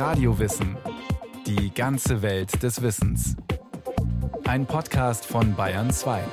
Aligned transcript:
Radiowissen. 0.00 0.78
Die 1.46 1.74
ganze 1.74 2.22
Welt 2.22 2.62
des 2.62 2.80
Wissens. 2.80 3.36
Ein 4.44 4.64
Podcast 4.64 5.26
von 5.26 5.54
Bayern 5.54 5.92
2. 5.92 6.24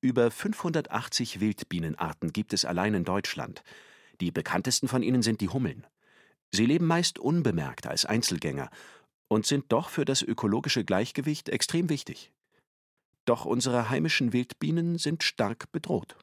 Über 0.00 0.32
580 0.32 1.38
Wildbienenarten 1.38 2.32
gibt 2.32 2.52
es 2.52 2.64
allein 2.64 2.94
in 2.94 3.04
Deutschland. 3.04 3.62
Die 4.20 4.32
bekanntesten 4.32 4.88
von 4.88 5.04
ihnen 5.04 5.22
sind 5.22 5.40
die 5.40 5.50
Hummeln. 5.50 5.86
Sie 6.50 6.66
leben 6.66 6.88
meist 6.88 7.20
unbemerkt 7.20 7.86
als 7.86 8.04
Einzelgänger 8.04 8.70
und 9.28 9.46
sind 9.46 9.66
doch 9.68 9.88
für 9.88 10.04
das 10.04 10.20
ökologische 10.20 10.84
Gleichgewicht 10.84 11.48
extrem 11.48 11.88
wichtig. 11.88 12.32
Doch 13.24 13.44
unsere 13.44 13.88
heimischen 13.88 14.32
Wildbienen 14.32 14.98
sind 14.98 15.22
stark 15.22 15.70
bedroht. 15.70 16.16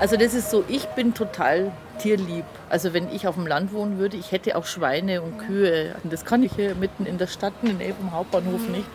Also 0.00 0.16
das 0.16 0.32
ist 0.32 0.50
so, 0.50 0.64
ich 0.68 0.86
bin 0.90 1.12
total 1.12 1.72
tierlieb. 1.98 2.44
Also 2.68 2.94
wenn 2.94 3.12
ich 3.12 3.26
auf 3.26 3.34
dem 3.34 3.48
Land 3.48 3.72
wohnen 3.72 3.98
würde, 3.98 4.16
ich 4.16 4.30
hätte 4.30 4.56
auch 4.56 4.64
Schweine 4.64 5.22
und 5.22 5.38
Kühe. 5.38 5.96
Und 6.04 6.12
das 6.12 6.24
kann 6.24 6.44
ich 6.44 6.52
hier 6.52 6.76
mitten 6.76 7.04
in 7.04 7.18
der 7.18 7.26
Stadt, 7.26 7.52
in 7.62 7.68
der 7.68 7.86
Nähe 7.86 7.94
vom 7.94 8.12
Hauptbahnhof 8.12 8.68
nicht. 8.68 8.86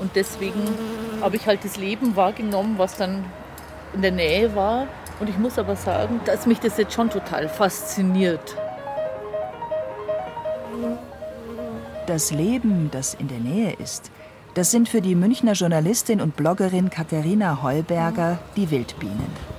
Und 0.00 0.16
deswegen 0.16 0.62
habe 1.20 1.36
ich 1.36 1.46
halt 1.46 1.64
das 1.64 1.76
Leben 1.76 2.16
wahrgenommen, 2.16 2.78
was 2.78 2.96
dann 2.96 3.26
in 3.92 4.00
der 4.00 4.12
Nähe 4.12 4.54
war. 4.56 4.86
Und 5.20 5.28
ich 5.28 5.36
muss 5.36 5.58
aber 5.58 5.76
sagen, 5.76 6.20
dass 6.24 6.46
mich 6.46 6.60
das 6.60 6.78
jetzt 6.78 6.94
schon 6.94 7.10
total 7.10 7.48
fasziniert. 7.50 8.56
Das 12.06 12.30
Leben, 12.30 12.88
das 12.90 13.12
in 13.12 13.28
der 13.28 13.40
Nähe 13.40 13.74
ist, 13.74 14.10
das 14.54 14.70
sind 14.70 14.88
für 14.88 15.02
die 15.02 15.14
Münchner 15.14 15.52
Journalistin 15.52 16.22
und 16.22 16.36
Bloggerin 16.36 16.88
Katharina 16.88 17.62
Heuberger 17.62 18.38
die 18.56 18.70
Wildbienen 18.70 19.57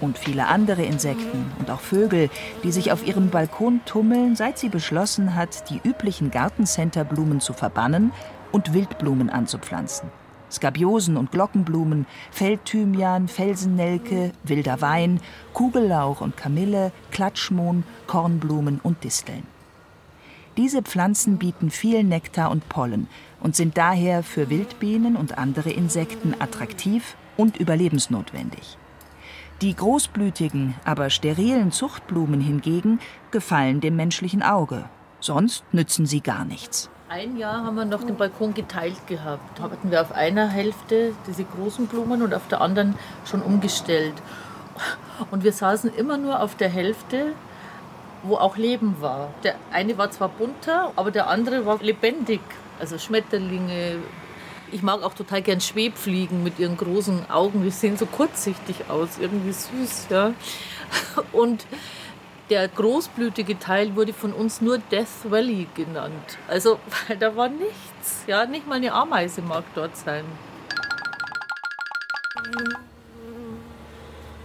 und 0.00 0.18
viele 0.18 0.46
andere 0.46 0.82
Insekten 0.82 1.50
und 1.58 1.70
auch 1.70 1.80
Vögel, 1.80 2.30
die 2.62 2.72
sich 2.72 2.92
auf 2.92 3.06
ihrem 3.06 3.30
Balkon 3.30 3.80
tummeln, 3.84 4.36
seit 4.36 4.58
sie 4.58 4.68
beschlossen 4.68 5.34
hat, 5.34 5.68
die 5.70 5.80
üblichen 5.82 6.30
Gartencenterblumen 6.30 7.40
zu 7.40 7.52
verbannen 7.52 8.12
und 8.52 8.72
Wildblumen 8.72 9.30
anzupflanzen. 9.30 10.10
Skabiosen 10.50 11.16
und 11.16 11.30
Glockenblumen, 11.30 12.06
Feldthymian, 12.32 13.28
Felsennelke, 13.28 14.32
wilder 14.42 14.80
Wein, 14.80 15.20
Kugellauch 15.52 16.20
und 16.20 16.36
Kamille, 16.36 16.92
Klatschmohn, 17.12 17.84
Kornblumen 18.06 18.80
und 18.82 19.04
Disteln. 19.04 19.44
Diese 20.56 20.82
Pflanzen 20.82 21.38
bieten 21.38 21.70
viel 21.70 22.02
Nektar 22.02 22.50
und 22.50 22.68
Pollen 22.68 23.06
und 23.40 23.54
sind 23.54 23.78
daher 23.78 24.22
für 24.22 24.50
Wildbienen 24.50 25.16
und 25.16 25.38
andere 25.38 25.70
Insekten 25.70 26.34
attraktiv 26.38 27.16
und 27.36 27.56
überlebensnotwendig. 27.56 28.76
Die 29.62 29.76
großblütigen, 29.76 30.74
aber 30.86 31.10
sterilen 31.10 31.70
Zuchtblumen 31.70 32.40
hingegen 32.40 32.98
gefallen 33.30 33.82
dem 33.82 33.94
menschlichen 33.94 34.42
Auge. 34.42 34.86
Sonst 35.20 35.64
nützen 35.72 36.06
sie 36.06 36.22
gar 36.22 36.46
nichts. 36.46 36.88
Ein 37.10 37.36
Jahr 37.36 37.64
haben 37.64 37.74
wir 37.74 37.84
noch 37.84 38.02
den 38.02 38.16
Balkon 38.16 38.54
geteilt 38.54 39.06
gehabt. 39.06 39.58
Da 39.58 39.64
hatten 39.64 39.90
wir 39.90 40.00
auf 40.00 40.12
einer 40.12 40.48
Hälfte 40.48 41.12
diese 41.26 41.44
großen 41.44 41.88
Blumen 41.88 42.22
und 42.22 42.32
auf 42.32 42.48
der 42.48 42.62
anderen 42.62 42.94
schon 43.26 43.42
umgestellt. 43.42 44.14
Und 45.30 45.44
wir 45.44 45.52
saßen 45.52 45.92
immer 45.94 46.16
nur 46.16 46.40
auf 46.40 46.54
der 46.54 46.70
Hälfte, 46.70 47.34
wo 48.22 48.36
auch 48.36 48.56
Leben 48.56 48.96
war. 49.00 49.28
Der 49.44 49.56
eine 49.72 49.98
war 49.98 50.10
zwar 50.10 50.30
bunter, 50.30 50.92
aber 50.96 51.10
der 51.10 51.28
andere 51.28 51.66
war 51.66 51.82
lebendig. 51.82 52.40
Also 52.78 52.96
Schmetterlinge, 52.96 53.98
ich 54.72 54.82
mag 54.82 55.02
auch 55.02 55.14
total 55.14 55.42
gern 55.42 55.60
Schwebfliegen 55.60 56.42
mit 56.42 56.58
ihren 56.58 56.76
großen 56.76 57.30
Augen. 57.30 57.62
Die 57.62 57.70
sehen 57.70 57.96
so 57.96 58.06
kurzsichtig 58.06 58.88
aus, 58.88 59.18
irgendwie 59.18 59.52
süß. 59.52 60.06
Ja. 60.10 60.34
Und 61.32 61.66
der 62.50 62.66
großblütige 62.68 63.58
Teil 63.58 63.94
wurde 63.94 64.12
von 64.12 64.32
uns 64.32 64.60
nur 64.60 64.78
Death 64.78 65.06
Valley 65.24 65.68
genannt. 65.74 66.38
Also, 66.48 66.78
weil 67.08 67.16
da 67.16 67.36
war 67.36 67.48
nichts. 67.48 68.24
Ja, 68.26 68.46
nicht 68.46 68.66
mal 68.66 68.76
eine 68.76 68.92
Ameise 68.92 69.42
mag 69.42 69.64
dort 69.74 69.96
sein. 69.96 70.24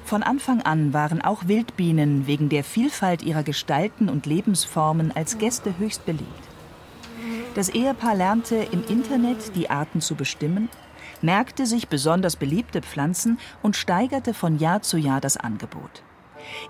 Von 0.06 0.22
Anfang 0.22 0.62
an 0.62 0.94
waren 0.94 1.24
auch 1.24 1.48
Wildbienen 1.48 2.28
wegen 2.28 2.48
der 2.48 2.64
Vielfalt 2.64 3.24
ihrer 3.24 3.42
Gestalten 3.42 4.08
und 4.08 4.28
Lebensformen 4.28 5.12
als 5.16 5.40
Gäste 5.40 5.76
höchst 5.80 6.06
beliebt. 6.06 6.55
Das 7.56 7.70
Ehepaar 7.70 8.16
lernte 8.16 8.58
im 8.58 8.84
Internet 8.90 9.56
die 9.56 9.70
Arten 9.70 10.02
zu 10.02 10.16
bestimmen, 10.16 10.68
merkte 11.22 11.66
sich 11.66 11.88
besonders 11.88 12.36
beliebte 12.36 12.82
Pflanzen 12.82 13.40
und 13.64 13.78
steigerte 13.78 14.34
von 14.34 14.60
Jahr 14.60 14.82
zu 14.82 14.98
Jahr 14.98 15.22
das 15.22 15.38
Angebot. 15.38 16.04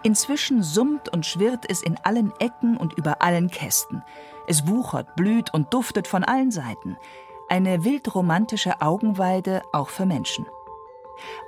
Inzwischen 0.04 0.62
summt 0.62 1.10
und 1.10 1.26
schwirrt 1.26 1.66
es 1.68 1.82
in 1.82 1.98
allen 2.04 2.32
Ecken 2.40 2.78
und 2.78 2.94
über 2.94 3.24
allen 3.24 3.50
Kästen. 3.50 4.04
Es 4.48 4.68
wuchert, 4.68 5.16
blüht 5.16 5.52
und 5.56 5.74
duftet 5.74 6.08
von 6.08 6.24
allen 6.24 6.52
Seiten. 6.52 6.98
Eine 7.50 7.84
wildromantische 7.84 8.80
Augenweide 8.80 9.64
auch 9.74 9.90
für 9.90 10.06
Menschen. 10.06 10.46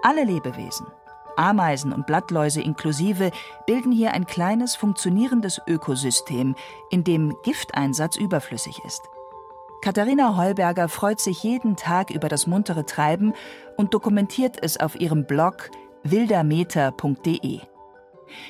Alle 0.01 0.23
Lebewesen, 0.23 0.87
Ameisen 1.35 1.93
und 1.93 2.07
Blattläuse 2.07 2.61
inklusive, 2.61 3.29
bilden 3.67 3.91
hier 3.91 4.13
ein 4.13 4.25
kleines 4.25 4.75
funktionierendes 4.75 5.61
Ökosystem, 5.67 6.55
in 6.89 7.03
dem 7.03 7.37
Gifteinsatz 7.43 8.17
überflüssig 8.17 8.83
ist. 8.83 9.03
Katharina 9.81 10.35
Heuberger 10.35 10.89
freut 10.89 11.19
sich 11.19 11.43
jeden 11.43 11.75
Tag 11.75 12.09
über 12.09 12.29
das 12.29 12.47
muntere 12.47 12.85
Treiben 12.85 13.33
und 13.77 13.93
dokumentiert 13.93 14.57
es 14.61 14.79
auf 14.79 14.99
ihrem 14.99 15.25
Blog 15.25 15.69
wildermeter.de. 16.03 17.59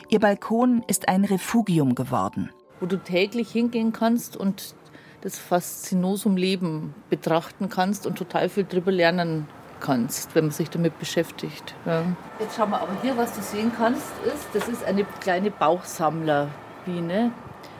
Ihr 0.09 0.19
Balkon 0.19 0.83
ist 0.87 1.09
ein 1.09 1.25
Refugium 1.25 1.95
geworden. 1.95 2.49
Wo 2.79 2.85
du 2.85 2.97
täglich 2.97 3.51
hingehen 3.51 3.91
kannst 3.91 4.37
und 4.37 4.75
das 5.21 5.37
Faszinosum 5.37 6.37
Leben 6.37 6.95
betrachten 7.09 7.69
kannst 7.69 8.07
und 8.07 8.17
total 8.17 8.49
viel 8.49 8.63
drüber 8.63 8.91
lernen 8.91 9.47
kannst, 9.79 10.33
wenn 10.33 10.45
man 10.45 10.51
sich 10.51 10.69
damit 10.69 10.97
beschäftigt. 10.97 11.75
Ja. 11.85 12.03
Jetzt 12.39 12.55
schauen 12.55 12.69
wir 12.71 12.81
aber 12.81 13.01
hier, 13.01 13.17
was 13.17 13.33
du 13.33 13.41
sehen 13.41 13.71
kannst, 13.75 14.07
ist, 14.25 14.47
das 14.53 14.67
ist 14.69 14.83
eine 14.83 15.03
kleine 15.19 15.51
Bauchsammlerbiene. 15.51 17.31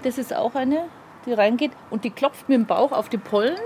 Das 0.04 0.18
ist 0.18 0.36
auch 0.36 0.56
eine 0.56 0.86
die 1.28 1.34
reingeht 1.34 1.72
und 1.90 2.04
die 2.04 2.10
klopft 2.10 2.50
mit 2.50 2.58
dem 2.58 2.66
Bauch 2.66 2.92
auf 2.92 3.10
die 3.10 3.18
Pollen. 3.18 3.58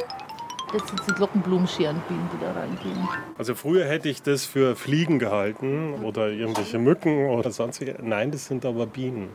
Das 0.74 0.88
sind 0.88 1.02
die 1.08 1.14
Glockenblumenscherenbienen, 1.14 2.30
die 2.34 2.44
da 2.44 2.52
reingehen. 2.54 3.08
Also 3.38 3.56
früher 3.56 3.86
hätte 3.86 4.08
ich 4.08 4.22
das 4.22 4.46
für 4.46 4.76
Fliegen 4.76 5.20
gehalten 5.20 5.96
oder 6.04 6.30
irgendwelche 6.30 6.80
Mücken 6.80 7.30
oder 7.30 7.52
sonstige. 7.52 7.98
Nein, 8.02 8.32
das 8.32 8.46
sind 8.46 8.66
aber 8.66 8.86
Bienen. 8.86 9.30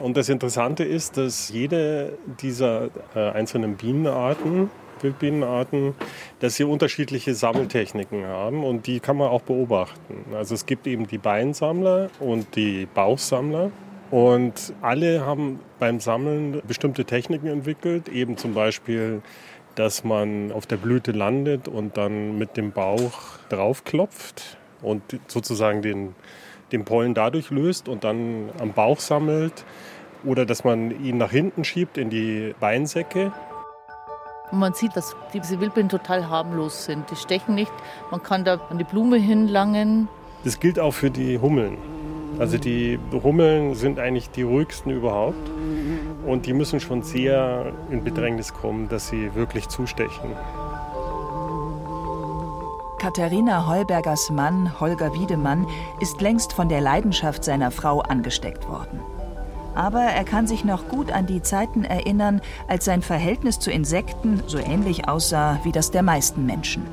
Und 0.00 0.16
das 0.16 0.28
Interessante 0.28 0.84
ist, 0.84 1.16
dass 1.16 1.48
jede 1.48 2.18
dieser 2.40 2.90
äh, 3.14 3.30
einzelnen 3.30 3.76
Bienenarten, 3.76 4.70
Wildbienenarten, 5.00 5.94
dass 6.40 6.56
sie 6.56 6.64
unterschiedliche 6.64 7.34
Sammeltechniken 7.34 8.26
haben 8.26 8.64
und 8.64 8.88
die 8.88 8.98
kann 8.98 9.16
man 9.16 9.28
auch 9.28 9.42
beobachten. 9.42 10.24
Also 10.34 10.54
es 10.54 10.66
gibt 10.66 10.88
eben 10.88 11.06
die 11.06 11.18
Beinsammler 11.18 12.10
und 12.18 12.56
die 12.56 12.86
Bauchsammler. 12.92 13.70
Und 14.10 14.72
alle 14.80 15.24
haben 15.26 15.60
beim 15.78 16.00
Sammeln 16.00 16.62
bestimmte 16.66 17.04
Techniken 17.04 17.46
entwickelt, 17.46 18.08
eben 18.08 18.36
zum 18.36 18.54
Beispiel, 18.54 19.20
dass 19.74 20.02
man 20.02 20.50
auf 20.50 20.66
der 20.66 20.76
Blüte 20.76 21.12
landet 21.12 21.68
und 21.68 21.96
dann 21.96 22.38
mit 22.38 22.56
dem 22.56 22.72
Bauch 22.72 23.38
draufklopft 23.50 24.56
und 24.82 25.02
sozusagen 25.26 25.82
den, 25.82 26.14
den 26.72 26.84
Pollen 26.84 27.14
dadurch 27.14 27.50
löst 27.50 27.88
und 27.88 28.02
dann 28.04 28.50
am 28.60 28.72
Bauch 28.72 29.00
sammelt. 29.00 29.64
Oder 30.24 30.46
dass 30.46 30.64
man 30.64 31.04
ihn 31.04 31.18
nach 31.18 31.30
hinten 31.30 31.62
schiebt 31.62 31.96
in 31.96 32.10
die 32.10 32.54
Beinsäcke. 32.58 33.30
Man 34.50 34.72
sieht, 34.72 34.96
dass 34.96 35.14
diese 35.32 35.60
Wildbienen 35.60 35.90
total 35.90 36.28
harmlos 36.28 36.86
sind. 36.86 37.08
Die 37.10 37.16
stechen 37.16 37.54
nicht. 37.54 37.72
Man 38.10 38.22
kann 38.22 38.44
da 38.44 38.58
an 38.70 38.78
die 38.78 38.84
Blume 38.84 39.18
hinlangen. 39.18 40.08
Das 40.42 40.58
gilt 40.58 40.80
auch 40.80 40.92
für 40.92 41.10
die 41.10 41.38
Hummeln. 41.38 41.78
Also 42.38 42.56
die 42.56 42.98
Hummeln 43.12 43.74
sind 43.74 43.98
eigentlich 43.98 44.30
die 44.30 44.42
ruhigsten 44.42 44.92
überhaupt 44.92 45.50
und 46.26 46.46
die 46.46 46.52
müssen 46.52 46.78
schon 46.78 47.02
sehr 47.02 47.72
in 47.90 48.04
Bedrängnis 48.04 48.54
kommen, 48.54 48.88
dass 48.88 49.08
sie 49.08 49.34
wirklich 49.34 49.68
zustechen. 49.68 50.30
Katharina 52.98 53.68
Heubergers 53.68 54.30
Mann, 54.30 54.80
Holger 54.80 55.14
Wiedemann, 55.14 55.66
ist 56.00 56.20
längst 56.20 56.52
von 56.52 56.68
der 56.68 56.80
Leidenschaft 56.80 57.44
seiner 57.44 57.70
Frau 57.70 58.00
angesteckt 58.00 58.68
worden. 58.68 59.00
Aber 59.74 60.00
er 60.00 60.24
kann 60.24 60.48
sich 60.48 60.64
noch 60.64 60.88
gut 60.88 61.12
an 61.12 61.26
die 61.26 61.40
Zeiten 61.40 61.84
erinnern, 61.84 62.40
als 62.66 62.84
sein 62.84 63.00
Verhältnis 63.00 63.60
zu 63.60 63.70
Insekten 63.70 64.42
so 64.48 64.58
ähnlich 64.58 65.08
aussah 65.08 65.60
wie 65.62 65.70
das 65.70 65.92
der 65.92 66.02
meisten 66.02 66.46
Menschen. 66.46 66.84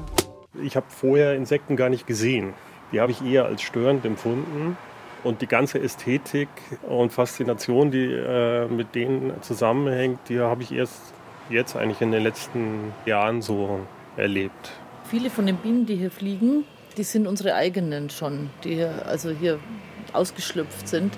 Ich 0.61 0.75
habe 0.75 0.85
vorher 0.89 1.35
Insekten 1.35 1.75
gar 1.75 1.89
nicht 1.89 2.05
gesehen. 2.05 2.53
Die 2.91 3.01
habe 3.01 3.11
ich 3.11 3.25
eher 3.25 3.45
als 3.45 3.63
störend 3.63 4.05
empfunden. 4.05 4.77
Und 5.25 5.41
die 5.41 5.47
ganze 5.47 5.79
Ästhetik 5.79 6.49
und 6.87 7.11
Faszination, 7.11 7.89
die 7.89 8.05
äh, 8.13 8.67
mit 8.67 8.93
denen 8.93 9.33
zusammenhängt, 9.41 10.19
die 10.29 10.39
habe 10.39 10.61
ich 10.61 10.71
erst 10.71 11.01
jetzt 11.49 11.75
eigentlich 11.75 11.99
in 11.99 12.11
den 12.11 12.21
letzten 12.21 12.93
Jahren 13.07 13.41
so 13.41 13.79
erlebt. 14.17 14.71
Viele 15.05 15.31
von 15.31 15.47
den 15.47 15.57
Bienen, 15.57 15.87
die 15.87 15.95
hier 15.95 16.11
fliegen, 16.11 16.63
die 16.95 17.03
sind 17.03 17.25
unsere 17.25 17.55
eigenen 17.55 18.11
schon. 18.11 18.51
Die 18.63 18.75
hier, 18.75 19.03
also 19.07 19.31
hier 19.31 19.57
ausgeschlüpft 20.13 20.87
sind. 20.87 21.17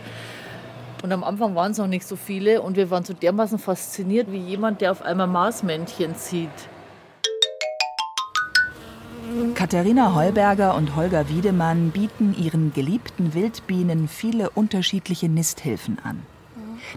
Und 1.03 1.11
am 1.11 1.25
Anfang 1.25 1.53
waren 1.55 1.73
es 1.73 1.77
noch 1.77 1.87
nicht 1.87 2.07
so 2.07 2.15
viele 2.15 2.61
und 2.61 2.77
wir 2.77 2.89
waren 2.89 3.03
so 3.03 3.13
dermaßen 3.13 3.59
fasziniert 3.59 4.31
wie 4.31 4.39
jemand, 4.39 4.79
der 4.79 4.91
auf 4.91 5.01
einmal 5.01 5.27
Marsmännchen 5.27 6.15
sieht. 6.15 6.49
Katharina 9.57 10.13
Heuberger 10.13 10.75
und 10.75 10.95
Holger 10.95 11.29
Wiedemann 11.29 11.89
bieten 11.89 12.35
ihren 12.37 12.73
geliebten 12.73 13.33
Wildbienen 13.33 14.07
viele 14.07 14.51
unterschiedliche 14.51 15.29
Nisthilfen 15.29 15.97
an. 16.03 16.21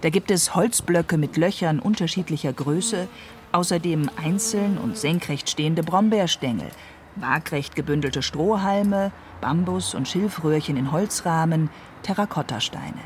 Da 0.03 0.11
gibt 0.11 0.31
es 0.31 0.55
Holzblöcke 0.55 1.17
mit 1.17 1.39
Löchern 1.39 1.79
unterschiedlicher 1.79 2.53
Größe, 2.53 3.09
außerdem 3.53 4.11
einzeln 4.23 4.77
und 4.77 4.99
senkrecht 4.99 5.49
stehende 5.49 5.83
Brombeerstängel, 5.83 6.69
waagrecht 7.17 7.77
gebündelte 7.77 8.21
Strohhalme, 8.21 9.11
Bambus- 9.41 9.95
und 9.95 10.07
Schilfröhrchen 10.07 10.77
in 10.77 10.93
Holzrahmen, 10.93 11.71
Terrakottasteine. 12.03 13.01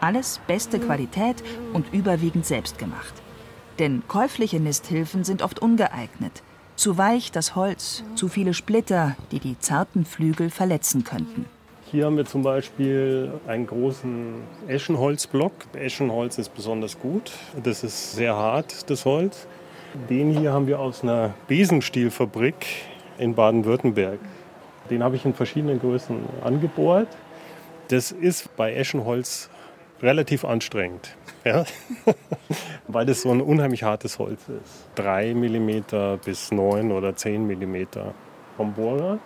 Alles 0.00 0.40
beste 0.48 0.80
Qualität 0.80 1.44
und 1.72 1.94
überwiegend 1.94 2.46
selbstgemacht. 2.46 3.14
Denn 3.78 4.02
käufliche 4.08 4.58
Nisthilfen 4.58 5.22
sind 5.22 5.40
oft 5.40 5.60
ungeeignet. 5.60 6.42
Zu 6.76 6.98
weich 6.98 7.30
das 7.30 7.54
Holz, 7.54 8.02
zu 8.14 8.28
viele 8.28 8.54
Splitter, 8.54 9.16
die 9.30 9.38
die 9.38 9.58
zarten 9.58 10.04
Flügel 10.04 10.50
verletzen 10.50 11.04
könnten. 11.04 11.46
Hier 11.90 12.06
haben 12.06 12.16
wir 12.16 12.24
zum 12.24 12.42
Beispiel 12.42 13.30
einen 13.46 13.66
großen 13.66 14.34
Eschenholzblock. 14.66 15.52
Eschenholz 15.74 16.38
ist 16.38 16.54
besonders 16.54 16.98
gut. 16.98 17.32
Das 17.62 17.84
ist 17.84 18.14
sehr 18.14 18.34
hart, 18.34 18.88
das 18.88 19.04
Holz. 19.04 19.46
Den 20.08 20.36
hier 20.36 20.54
haben 20.54 20.66
wir 20.66 20.80
aus 20.80 21.02
einer 21.02 21.34
Besenstielfabrik 21.48 22.66
in 23.18 23.34
Baden-Württemberg. 23.34 24.18
Den 24.88 25.02
habe 25.02 25.16
ich 25.16 25.26
in 25.26 25.34
verschiedenen 25.34 25.78
Größen 25.78 26.16
angebohrt. 26.42 27.08
Das 27.88 28.10
ist 28.10 28.56
bei 28.56 28.74
Eschenholz 28.74 29.50
relativ 30.00 30.46
anstrengend, 30.46 31.14
ja? 31.44 31.64
weil 32.88 33.06
das 33.06 33.22
so 33.22 33.30
ein 33.30 33.40
unheimlich 33.40 33.82
hartes 33.82 34.18
Holz 34.18 34.42
ist. 34.48 34.88
3 34.96 35.34
mm 35.34 36.18
bis 36.24 36.52
9 36.52 36.92
oder 36.92 37.16
10 37.16 37.46
mm 37.46 37.86
vom 38.56 38.72
Bohrer. 38.74 39.18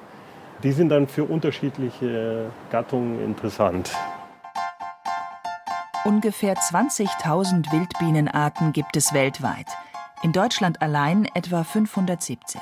Die 0.62 0.72
sind 0.72 0.88
dann 0.88 1.06
für 1.06 1.24
unterschiedliche 1.24 2.50
Gattungen 2.70 3.22
interessant. 3.22 3.92
Ungefähr 6.04 6.54
20.000 6.54 7.72
Wildbienenarten 7.72 8.72
gibt 8.72 8.96
es 8.96 9.12
weltweit. 9.12 9.66
In 10.22 10.32
Deutschland 10.32 10.80
allein 10.80 11.28
etwa 11.34 11.64
570. 11.64 12.60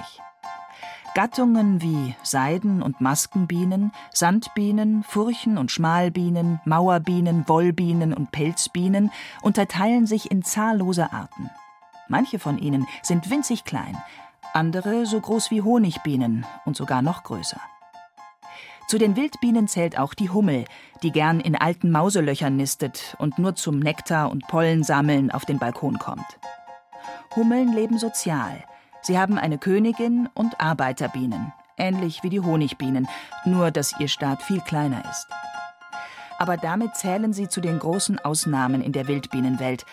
Gattungen 1.14 1.80
wie 1.80 2.16
Seiden- 2.24 2.82
und 2.82 3.00
Maskenbienen, 3.00 3.92
Sandbienen, 4.12 5.04
Furchen- 5.04 5.58
und 5.58 5.70
Schmalbienen, 5.70 6.60
Mauerbienen, 6.64 7.48
Wollbienen 7.48 8.12
und 8.12 8.32
Pelzbienen 8.32 9.12
unterteilen 9.40 10.08
sich 10.08 10.32
in 10.32 10.42
zahllose 10.42 11.12
Arten. 11.12 11.50
Manche 12.08 12.40
von 12.40 12.58
ihnen 12.58 12.88
sind 13.02 13.30
winzig 13.30 13.64
klein, 13.64 13.96
andere 14.52 15.06
so 15.06 15.20
groß 15.20 15.52
wie 15.52 15.62
Honigbienen 15.62 16.44
und 16.64 16.76
sogar 16.76 17.00
noch 17.00 17.22
größer. 17.22 17.60
Zu 18.88 18.98
den 18.98 19.14
Wildbienen 19.14 19.68
zählt 19.68 19.96
auch 19.96 20.14
die 20.14 20.30
Hummel, 20.30 20.64
die 21.04 21.12
gern 21.12 21.38
in 21.38 21.54
alten 21.54 21.92
Mauselöchern 21.92 22.56
nistet 22.56 23.16
und 23.20 23.38
nur 23.38 23.54
zum 23.54 23.78
Nektar 23.78 24.32
und 24.32 24.48
Pollensammeln 24.48 25.30
auf 25.30 25.44
den 25.44 25.60
Balkon 25.60 25.98
kommt. 25.98 26.26
Hummeln 27.36 27.72
leben 27.72 27.98
sozial. 27.98 28.64
Sie 29.04 29.18
haben 29.18 29.36
eine 29.36 29.58
Königin 29.58 30.30
und 30.32 30.58
Arbeiterbienen, 30.62 31.52
ähnlich 31.76 32.22
wie 32.22 32.30
die 32.30 32.40
Honigbienen, 32.40 33.06
nur 33.44 33.70
dass 33.70 34.00
ihr 34.00 34.08
Staat 34.08 34.42
viel 34.42 34.62
kleiner 34.62 35.02
ist. 35.10 35.26
Aber 36.38 36.56
damit 36.56 36.96
zählen 36.96 37.34
sie 37.34 37.48
zu 37.48 37.60
den 37.60 37.78
großen 37.78 38.18
Ausnahmen 38.18 38.80
in 38.80 38.92
der 38.92 39.06
Wildbienenwelt, 39.06 39.84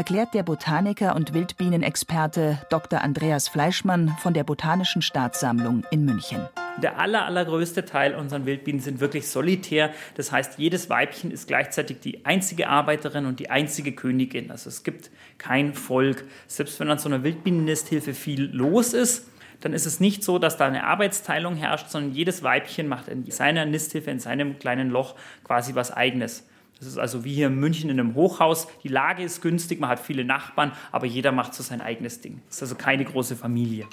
erklärt 0.00 0.32
der 0.32 0.44
Botaniker 0.44 1.14
und 1.14 1.34
Wildbienenexperte 1.34 2.58
Dr. 2.70 3.02
Andreas 3.02 3.48
Fleischmann 3.48 4.16
von 4.18 4.32
der 4.32 4.44
Botanischen 4.44 5.02
Staatssammlung 5.02 5.84
in 5.90 6.06
München. 6.06 6.48
Der 6.82 6.98
aller, 6.98 7.26
allergrößte 7.26 7.84
Teil 7.84 8.14
unserer 8.14 8.46
Wildbienen 8.46 8.80
sind 8.80 9.00
wirklich 9.00 9.28
solitär. 9.28 9.90
Das 10.14 10.32
heißt, 10.32 10.58
jedes 10.58 10.88
Weibchen 10.88 11.30
ist 11.30 11.48
gleichzeitig 11.48 12.00
die 12.00 12.24
einzige 12.24 12.70
Arbeiterin 12.70 13.26
und 13.26 13.40
die 13.40 13.50
einzige 13.50 13.92
Königin. 13.92 14.50
Also 14.50 14.70
es 14.70 14.84
gibt 14.84 15.10
kein 15.36 15.74
Volk. 15.74 16.24
Selbst 16.46 16.80
wenn 16.80 16.88
an 16.88 16.96
so 16.96 17.10
einer 17.10 17.22
Wildbienennisthilfe 17.22 18.14
viel 18.14 18.44
los 18.44 18.94
ist, 18.94 19.28
dann 19.60 19.74
ist 19.74 19.84
es 19.84 20.00
nicht 20.00 20.24
so, 20.24 20.38
dass 20.38 20.56
da 20.56 20.66
eine 20.66 20.84
Arbeitsteilung 20.84 21.56
herrscht, 21.56 21.90
sondern 21.90 22.12
jedes 22.12 22.42
Weibchen 22.42 22.88
macht 22.88 23.08
in 23.08 23.30
seiner 23.30 23.66
Nisthilfe, 23.66 24.10
in 24.10 24.18
seinem 24.18 24.58
kleinen 24.58 24.88
Loch 24.88 25.14
quasi 25.44 25.74
was 25.74 25.90
Eigenes. 25.92 26.46
Das 26.80 26.88
ist 26.88 26.98
also 26.98 27.24
wie 27.24 27.34
hier 27.34 27.48
in 27.48 27.60
München 27.60 27.90
in 27.90 28.00
einem 28.00 28.14
Hochhaus. 28.14 28.66
Die 28.82 28.88
Lage 28.88 29.22
ist 29.22 29.42
günstig, 29.42 29.80
man 29.80 29.90
hat 29.90 30.00
viele 30.00 30.24
Nachbarn, 30.24 30.72
aber 30.92 31.04
jeder 31.04 31.30
macht 31.30 31.52
so 31.52 31.62
sein 31.62 31.82
eigenes 31.82 32.22
Ding. 32.22 32.40
Das 32.48 32.56
ist 32.56 32.62
also 32.62 32.74
keine 32.76 33.04
große 33.04 33.36
Familie. 33.36 33.86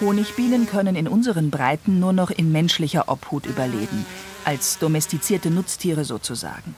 Honigbienen 0.00 0.66
können 0.66 0.96
in 0.96 1.06
unseren 1.06 1.50
Breiten 1.50 2.00
nur 2.00 2.12
noch 2.12 2.30
in 2.30 2.50
menschlicher 2.50 3.08
Obhut 3.08 3.46
überleben, 3.46 4.04
als 4.44 4.78
domestizierte 4.78 5.52
Nutztiere 5.52 6.04
sozusagen. 6.04 6.74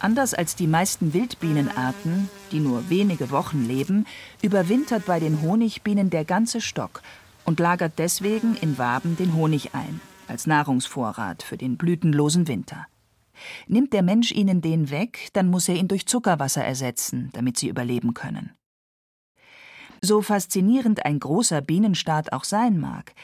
Anders 0.00 0.34
als 0.34 0.56
die 0.56 0.66
meisten 0.66 1.14
Wildbienenarten, 1.14 2.28
die 2.52 2.60
nur 2.60 2.90
wenige 2.90 3.30
Wochen 3.30 3.64
leben, 3.66 4.06
überwintert 4.42 5.06
bei 5.06 5.20
den 5.20 5.40
Honigbienen 5.40 6.10
der 6.10 6.26
ganze 6.26 6.60
Stock 6.60 7.00
und 7.46 7.60
lagert 7.60 7.94
deswegen 7.96 8.58
in 8.60 8.76
Waben 8.76 9.16
den 9.16 9.34
Honig 9.34 9.74
ein, 9.74 10.00
als 10.28 10.46
Nahrungsvorrat 10.46 11.42
für 11.42 11.56
den 11.56 11.76
blütenlosen 11.76 12.48
Winter. 12.48 12.86
Nimmt 13.66 13.92
der 13.92 14.02
Mensch 14.02 14.32
ihnen 14.32 14.60
den 14.60 14.90
weg, 14.90 15.28
dann 15.32 15.48
muss 15.48 15.68
er 15.68 15.76
ihn 15.76 15.88
durch 15.88 16.06
Zuckerwasser 16.06 16.64
ersetzen, 16.64 17.30
damit 17.32 17.58
sie 17.58 17.68
überleben 17.68 18.14
können. 18.14 18.52
So 20.00 20.22
faszinierend 20.22 21.04
ein 21.04 21.18
großer 21.18 21.60
Bienenstaat 21.60 22.32
auch 22.32 22.44
sein 22.44 22.78
mag, 22.78 23.14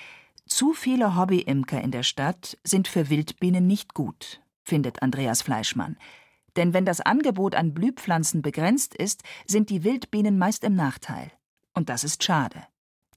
zu 0.47 0.73
viele 0.73 1.17
Hobbyimker 1.17 1.81
in 1.81 1.93
der 1.93 2.03
Stadt 2.03 2.59
sind 2.65 2.89
für 2.89 3.09
Wildbienen 3.09 3.67
nicht 3.67 3.95
gut, 3.95 4.41
findet 4.65 5.03
Andreas 5.03 5.43
Fleischmann. 5.43 5.97
Denn 6.57 6.75
wenn 6.75 6.85
das 6.85 7.01
Angebot 7.01 7.55
an 7.55 7.73
Blühpflanzen 7.73 8.43
begrenzt 8.43 8.95
ist, 8.95 9.23
sind 9.47 9.71
die 9.71 9.85
Wildbienen 9.85 10.39
meist 10.39 10.65
im 10.65 10.75
Nachteil. 10.75 11.31
Und 11.73 11.89
das 11.89 12.03
ist 12.03 12.25
schade. 12.25 12.65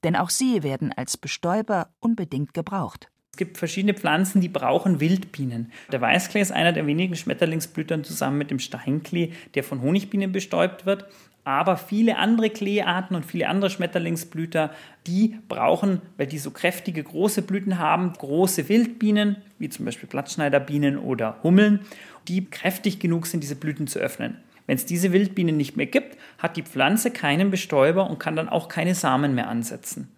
Denn 0.04 0.14
auch 0.14 0.30
sie 0.30 0.62
werden 0.62 0.92
als 0.92 1.16
Bestäuber 1.16 1.88
unbedingt 1.98 2.54
gebraucht. 2.54 3.10
Es 3.34 3.36
gibt 3.36 3.58
verschiedene 3.58 3.94
Pflanzen, 3.94 4.40
die 4.40 4.48
brauchen 4.48 5.00
Wildbienen. 5.00 5.72
Der 5.90 6.00
Weißklee 6.00 6.40
ist 6.40 6.52
einer 6.52 6.72
der 6.72 6.86
wenigen 6.86 7.16
Schmetterlingsblütern 7.16 8.04
zusammen 8.04 8.38
mit 8.38 8.52
dem 8.52 8.60
Steinklee, 8.60 9.32
der 9.56 9.64
von 9.64 9.82
Honigbienen 9.82 10.30
bestäubt 10.30 10.86
wird. 10.86 11.06
Aber 11.42 11.76
viele 11.76 12.16
andere 12.16 12.48
Kleearten 12.50 13.16
und 13.16 13.24
viele 13.24 13.48
andere 13.48 13.70
Schmetterlingsblüter, 13.70 14.70
die 15.08 15.36
brauchen, 15.48 16.00
weil 16.16 16.28
die 16.28 16.38
so 16.38 16.52
kräftige 16.52 17.02
große 17.02 17.42
Blüten 17.42 17.80
haben, 17.80 18.12
große 18.12 18.68
Wildbienen, 18.68 19.38
wie 19.58 19.68
zum 19.68 19.84
Beispiel 19.84 20.08
Blattschneiderbienen 20.08 20.96
oder 20.96 21.42
Hummeln, 21.42 21.80
die 22.28 22.44
kräftig 22.44 23.00
genug 23.00 23.26
sind, 23.26 23.42
diese 23.42 23.56
Blüten 23.56 23.88
zu 23.88 23.98
öffnen. 23.98 24.36
Wenn 24.68 24.76
es 24.76 24.86
diese 24.86 25.12
Wildbienen 25.12 25.56
nicht 25.56 25.76
mehr 25.76 25.86
gibt, 25.86 26.16
hat 26.38 26.56
die 26.56 26.62
Pflanze 26.62 27.10
keinen 27.10 27.50
Bestäuber 27.50 28.08
und 28.08 28.20
kann 28.20 28.36
dann 28.36 28.48
auch 28.48 28.68
keine 28.68 28.94
Samen 28.94 29.34
mehr 29.34 29.48
ansetzen. 29.48 30.13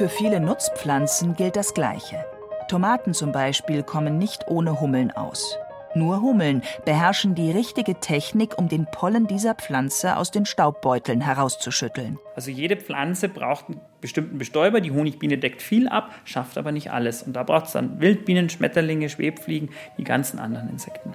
Für 0.00 0.08
viele 0.08 0.40
Nutzpflanzen 0.40 1.36
gilt 1.36 1.56
das 1.56 1.74
Gleiche. 1.74 2.24
Tomaten 2.68 3.12
zum 3.12 3.32
Beispiel 3.32 3.82
kommen 3.82 4.16
nicht 4.16 4.48
ohne 4.48 4.80
Hummeln 4.80 5.10
aus. 5.10 5.58
Nur 5.94 6.22
Hummeln 6.22 6.62
beherrschen 6.86 7.34
die 7.34 7.50
richtige 7.50 8.00
Technik, 8.00 8.56
um 8.56 8.66
den 8.66 8.86
Pollen 8.90 9.26
dieser 9.26 9.54
Pflanze 9.54 10.16
aus 10.16 10.30
den 10.30 10.46
Staubbeuteln 10.46 11.20
herauszuschütteln. 11.20 12.18
Also 12.34 12.50
jede 12.50 12.76
Pflanze 12.76 13.28
braucht 13.28 13.68
einen 13.68 13.82
bestimmten 14.00 14.38
Bestäuber. 14.38 14.80
Die 14.80 14.90
Honigbiene 14.90 15.36
deckt 15.36 15.60
viel 15.60 15.86
ab, 15.86 16.14
schafft 16.24 16.56
aber 16.56 16.72
nicht 16.72 16.90
alles. 16.90 17.22
Und 17.22 17.34
da 17.34 17.42
braucht 17.42 17.66
es 17.66 17.72
dann 17.72 18.00
Wildbienen, 18.00 18.48
Schmetterlinge, 18.48 19.10
Schwebfliegen, 19.10 19.68
die 19.98 20.04
ganzen 20.04 20.38
anderen 20.38 20.70
Insekten. 20.70 21.12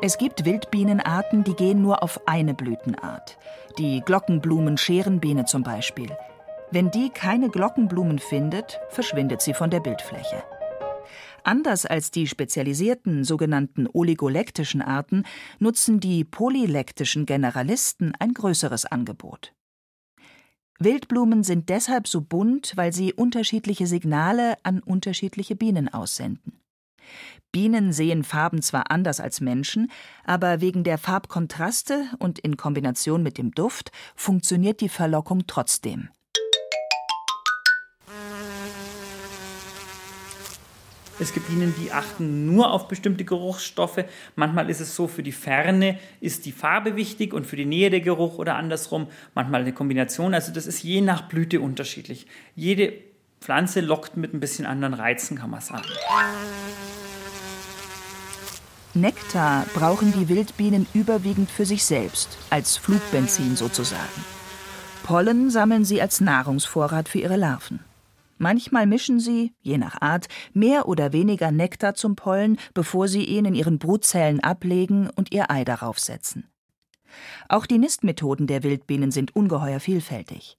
Es 0.00 0.16
gibt 0.16 0.46
Wildbienenarten, 0.46 1.44
die 1.44 1.54
gehen 1.54 1.82
nur 1.82 2.02
auf 2.02 2.26
eine 2.26 2.54
Blütenart. 2.54 3.36
Die 3.76 4.00
Glockenblumen-Scherenbiene 4.00 5.44
zum 5.44 5.62
Beispiel. 5.62 6.08
Wenn 6.70 6.90
die 6.90 7.08
keine 7.08 7.48
Glockenblumen 7.48 8.18
findet, 8.18 8.78
verschwindet 8.90 9.40
sie 9.40 9.54
von 9.54 9.70
der 9.70 9.80
Bildfläche. 9.80 10.42
Anders 11.42 11.86
als 11.86 12.10
die 12.10 12.26
spezialisierten 12.26 13.24
sogenannten 13.24 13.88
oligolektischen 13.90 14.82
Arten 14.82 15.24
nutzen 15.58 15.98
die 15.98 16.24
polylektischen 16.24 17.24
Generalisten 17.24 18.12
ein 18.18 18.34
größeres 18.34 18.84
Angebot. 18.84 19.54
Wildblumen 20.78 21.42
sind 21.42 21.70
deshalb 21.70 22.06
so 22.06 22.20
bunt, 22.20 22.72
weil 22.76 22.92
sie 22.92 23.14
unterschiedliche 23.14 23.86
Signale 23.86 24.56
an 24.62 24.80
unterschiedliche 24.80 25.56
Bienen 25.56 25.88
aussenden. 25.88 26.60
Bienen 27.50 27.94
sehen 27.94 28.24
Farben 28.24 28.60
zwar 28.60 28.90
anders 28.90 29.20
als 29.20 29.40
Menschen, 29.40 29.90
aber 30.24 30.60
wegen 30.60 30.84
der 30.84 30.98
Farbkontraste 30.98 32.04
und 32.18 32.38
in 32.38 32.58
Kombination 32.58 33.22
mit 33.22 33.38
dem 33.38 33.52
Duft 33.52 33.90
funktioniert 34.14 34.82
die 34.82 34.90
Verlockung 34.90 35.46
trotzdem. 35.46 36.10
Es 41.20 41.32
gibt 41.32 41.48
Bienen, 41.48 41.74
die 41.82 41.90
achten 41.90 42.46
nur 42.46 42.72
auf 42.72 42.86
bestimmte 42.86 43.24
Geruchsstoffe. 43.24 44.04
Manchmal 44.36 44.70
ist 44.70 44.80
es 44.80 44.94
so, 44.94 45.08
für 45.08 45.22
die 45.24 45.32
Ferne 45.32 45.98
ist 46.20 46.46
die 46.46 46.52
Farbe 46.52 46.94
wichtig 46.94 47.34
und 47.34 47.46
für 47.46 47.56
die 47.56 47.64
Nähe 47.64 47.90
der 47.90 48.00
Geruch 48.00 48.38
oder 48.38 48.54
andersrum. 48.54 49.08
Manchmal 49.34 49.62
eine 49.62 49.72
Kombination. 49.72 50.32
Also 50.32 50.52
das 50.52 50.66
ist 50.66 50.82
je 50.82 51.00
nach 51.00 51.22
Blüte 51.22 51.60
unterschiedlich. 51.60 52.26
Jede 52.54 52.92
Pflanze 53.40 53.80
lockt 53.80 54.16
mit 54.16 54.32
ein 54.32 54.40
bisschen 54.40 54.66
anderen 54.66 54.94
Reizen, 54.94 55.38
kann 55.38 55.50
man 55.50 55.60
sagen. 55.60 55.84
Nektar 58.94 59.66
brauchen 59.74 60.12
die 60.12 60.28
Wildbienen 60.28 60.86
überwiegend 60.94 61.50
für 61.50 61.66
sich 61.66 61.84
selbst, 61.84 62.38
als 62.50 62.76
Flugbenzin 62.76 63.54
sozusagen. 63.56 64.24
Pollen 65.04 65.50
sammeln 65.50 65.84
sie 65.84 66.02
als 66.02 66.20
Nahrungsvorrat 66.20 67.08
für 67.08 67.18
ihre 67.18 67.36
Larven. 67.36 67.87
Manchmal 68.38 68.86
mischen 68.86 69.20
sie, 69.20 69.52
je 69.60 69.78
nach 69.78 70.00
Art, 70.00 70.28
mehr 70.52 70.88
oder 70.88 71.12
weniger 71.12 71.50
Nektar 71.50 71.94
zum 71.94 72.16
Pollen, 72.16 72.58
bevor 72.72 73.08
sie 73.08 73.24
ihn 73.24 73.44
in 73.44 73.54
ihren 73.54 73.78
Brutzellen 73.78 74.40
ablegen 74.40 75.10
und 75.10 75.32
ihr 75.32 75.50
Ei 75.50 75.64
darauf 75.64 75.98
setzen. 75.98 76.48
Auch 77.48 77.66
die 77.66 77.78
Nistmethoden 77.78 78.46
der 78.46 78.62
Wildbienen 78.62 79.10
sind 79.10 79.34
ungeheuer 79.34 79.80
vielfältig. 79.80 80.58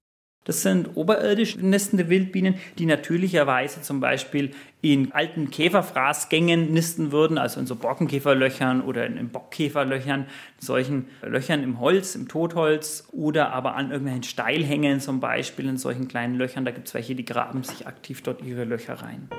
Das 0.49 0.63
sind 0.63 0.97
oberirdisch 0.97 1.57
nistende 1.57 2.09
Wildbienen, 2.09 2.55
die 2.79 2.87
natürlicherweise 2.87 3.83
zum 3.83 3.99
Beispiel 3.99 4.49
in 4.81 5.11
alten 5.11 5.51
Käferfraßgängen 5.51 6.73
nisten 6.73 7.11
würden, 7.11 7.37
also 7.37 7.59
in 7.59 7.67
so 7.67 7.75
Borkenkäferlöchern 7.75 8.81
oder 8.81 9.05
in 9.05 9.29
Bockkäferlöchern, 9.29 10.25
solchen 10.57 11.05
Löchern 11.21 11.61
im 11.61 11.79
Holz, 11.79 12.15
im 12.15 12.27
Totholz 12.27 13.07
oder 13.11 13.53
aber 13.53 13.75
an 13.75 13.91
irgendwelchen 13.91 14.23
Steilhängen 14.23 14.99
zum 15.01 15.19
Beispiel 15.19 15.69
in 15.69 15.77
solchen 15.77 16.07
kleinen 16.07 16.33
Löchern. 16.33 16.65
Da 16.65 16.71
gibt 16.71 16.87
es 16.87 16.95
welche, 16.95 17.13
die 17.13 17.25
graben 17.25 17.61
sich 17.61 17.85
aktiv 17.85 18.23
dort 18.23 18.41
ihre 18.41 18.63
Löcher 18.63 18.95
rein. 18.95 19.29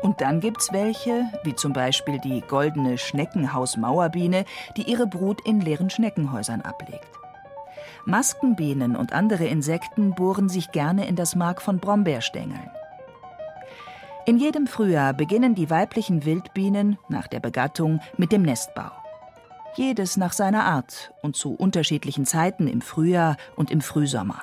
Und 0.00 0.22
dann 0.22 0.40
gibt 0.40 0.62
es 0.62 0.72
welche, 0.72 1.26
wie 1.44 1.54
zum 1.54 1.74
Beispiel 1.74 2.18
die 2.20 2.40
goldene 2.40 2.96
Schneckenhausmauerbiene, 2.96 4.46
die 4.78 4.90
ihre 4.90 5.06
Brut 5.06 5.46
in 5.46 5.60
leeren 5.60 5.90
Schneckenhäusern 5.90 6.62
ablegt. 6.62 7.04
Maskenbienen 8.06 8.94
und 8.94 9.12
andere 9.12 9.46
Insekten 9.46 10.14
bohren 10.14 10.48
sich 10.48 10.70
gerne 10.70 11.08
in 11.08 11.16
das 11.16 11.34
Mark 11.34 11.60
von 11.60 11.80
Brombeerstängeln. 11.80 12.70
In 14.26 14.38
jedem 14.38 14.68
Frühjahr 14.68 15.12
beginnen 15.12 15.56
die 15.56 15.70
weiblichen 15.70 16.24
Wildbienen 16.24 16.98
nach 17.08 17.26
der 17.26 17.40
Begattung 17.40 18.00
mit 18.16 18.30
dem 18.30 18.42
Nestbau. 18.42 18.92
Jedes 19.74 20.16
nach 20.16 20.32
seiner 20.32 20.64
Art 20.64 21.12
und 21.20 21.36
zu 21.36 21.54
unterschiedlichen 21.54 22.26
Zeiten 22.26 22.68
im 22.68 22.80
Frühjahr 22.80 23.36
und 23.56 23.70
im 23.70 23.80
Frühsommer. 23.80 24.40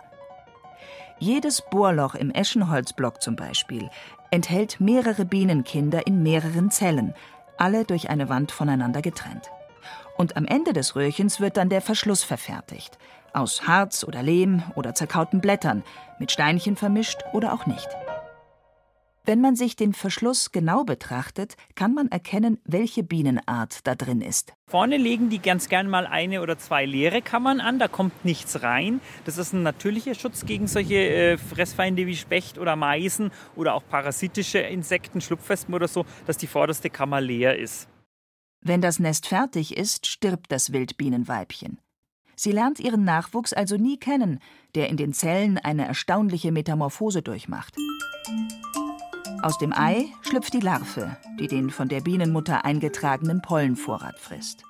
Jedes 1.17 1.61
Bohrloch 1.61 2.15
im 2.15 2.31
Eschenholzblock 2.31 3.21
zum 3.21 3.37
Beispiel 3.37 3.89
enthält 4.29 4.81
mehrere 4.81 5.23
Bienenkinder 5.23 6.05
in 6.05 6.21
mehreren 6.21 6.69
Zellen, 6.69 7.13
alle 7.57 7.85
durch 7.85 8.09
eine 8.09 8.27
Wand 8.27 8.51
voneinander 8.51 9.01
getrennt. 9.01 9.49
Und 10.17 10.37
am 10.37 10.45
Ende 10.45 10.73
des 10.73 10.95
Röhrchens 10.95 11.39
wird 11.39 11.57
dann 11.57 11.69
der 11.69 11.81
Verschluss 11.81 12.23
verfertigt, 12.23 12.97
aus 13.33 13.67
Harz 13.67 14.03
oder 14.03 14.23
Lehm 14.23 14.63
oder 14.75 14.95
zerkauten 14.95 15.41
Blättern, 15.41 15.83
mit 16.19 16.31
Steinchen 16.31 16.75
vermischt 16.75 17.19
oder 17.33 17.53
auch 17.53 17.65
nicht. 17.65 17.89
Wenn 19.25 19.39
man 19.39 19.55
sich 19.55 19.77
den 19.77 19.93
Verschluss 19.93 20.51
genau 20.51 20.83
betrachtet, 20.83 21.55
kann 21.75 21.93
man 21.93 22.09
erkennen, 22.09 22.59
welche 22.65 23.03
Bienenart 23.03 23.87
da 23.87 23.95
drin 23.95 24.19
ist. 24.19 24.51
Vorne 24.67 24.97
legen 24.97 25.29
die 25.29 25.39
ganz 25.39 25.69
gern 25.69 25.89
mal 25.89 26.05
eine 26.05 26.41
oder 26.41 26.57
zwei 26.57 26.85
leere 26.85 27.21
Kammern 27.21 27.61
an, 27.61 27.79
da 27.79 27.87
kommt 27.87 28.25
nichts 28.25 28.63
rein. 28.63 28.99
Das 29.23 29.37
ist 29.37 29.53
ein 29.53 29.63
natürlicher 29.63 30.13
Schutz 30.13 30.45
gegen 30.45 30.67
solche 30.67 30.95
äh, 30.95 31.37
Fressfeinde 31.37 32.05
wie 32.05 32.17
Specht 32.17 32.57
oder 32.57 32.75
Meisen 32.75 33.31
oder 33.55 33.75
auch 33.75 33.83
parasitische 33.87 34.59
Insekten, 34.59 35.21
Schlupfwespen 35.21 35.73
oder 35.73 35.87
so, 35.87 36.05
dass 36.25 36.37
die 36.37 36.47
vorderste 36.47 36.89
Kammer 36.89 37.21
leer 37.21 37.57
ist. 37.57 37.87
Wenn 38.59 38.81
das 38.81 38.99
Nest 38.99 39.27
fertig 39.27 39.77
ist, 39.77 40.05
stirbt 40.05 40.51
das 40.51 40.73
Wildbienenweibchen. 40.73 41.79
Sie 42.35 42.51
lernt 42.51 42.79
ihren 42.79 43.03
Nachwuchs 43.03 43.53
also 43.53 43.77
nie 43.77 43.97
kennen, 43.97 44.39
der 44.75 44.89
in 44.89 44.97
den 44.97 45.13
Zellen 45.13 45.57
eine 45.57 45.85
erstaunliche 45.85 46.51
Metamorphose 46.51 47.21
durchmacht. 47.21 47.75
Aus 49.41 49.57
dem 49.57 49.73
Ei 49.73 50.05
schlüpft 50.21 50.53
die 50.53 50.61
Larve, 50.61 51.17
die 51.39 51.47
den 51.47 51.69
von 51.69 51.89
der 51.89 52.01
Bienenmutter 52.01 52.63
eingetragenen 52.63 53.41
Pollenvorrat 53.41 54.17
frisst. 54.17 54.63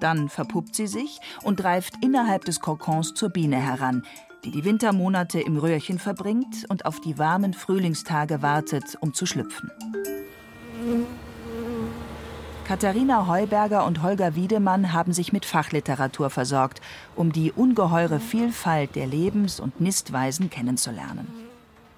Dann 0.00 0.28
verpuppt 0.28 0.74
sie 0.74 0.86
sich 0.86 1.20
und 1.42 1.62
reift 1.62 1.94
innerhalb 2.02 2.44
des 2.44 2.60
Kokons 2.60 3.14
zur 3.14 3.28
Biene 3.28 3.56
heran, 3.56 4.04
die 4.44 4.50
die 4.50 4.64
Wintermonate 4.64 5.40
im 5.40 5.58
Röhrchen 5.58 5.98
verbringt 5.98 6.64
und 6.68 6.86
auf 6.86 7.00
die 7.00 7.18
warmen 7.18 7.54
Frühlingstage 7.54 8.42
wartet, 8.42 8.96
um 9.00 9.14
zu 9.14 9.26
schlüpfen. 9.26 9.70
Katharina 12.70 13.26
Heuberger 13.26 13.84
und 13.84 14.00
Holger 14.00 14.36
Wiedemann 14.36 14.92
haben 14.92 15.12
sich 15.12 15.32
mit 15.32 15.44
Fachliteratur 15.44 16.30
versorgt, 16.30 16.80
um 17.16 17.32
die 17.32 17.50
ungeheure 17.50 18.20
Vielfalt 18.20 18.94
der 18.94 19.08
Lebens- 19.08 19.58
und 19.58 19.80
Nistweisen 19.80 20.50
kennenzulernen. 20.50 21.26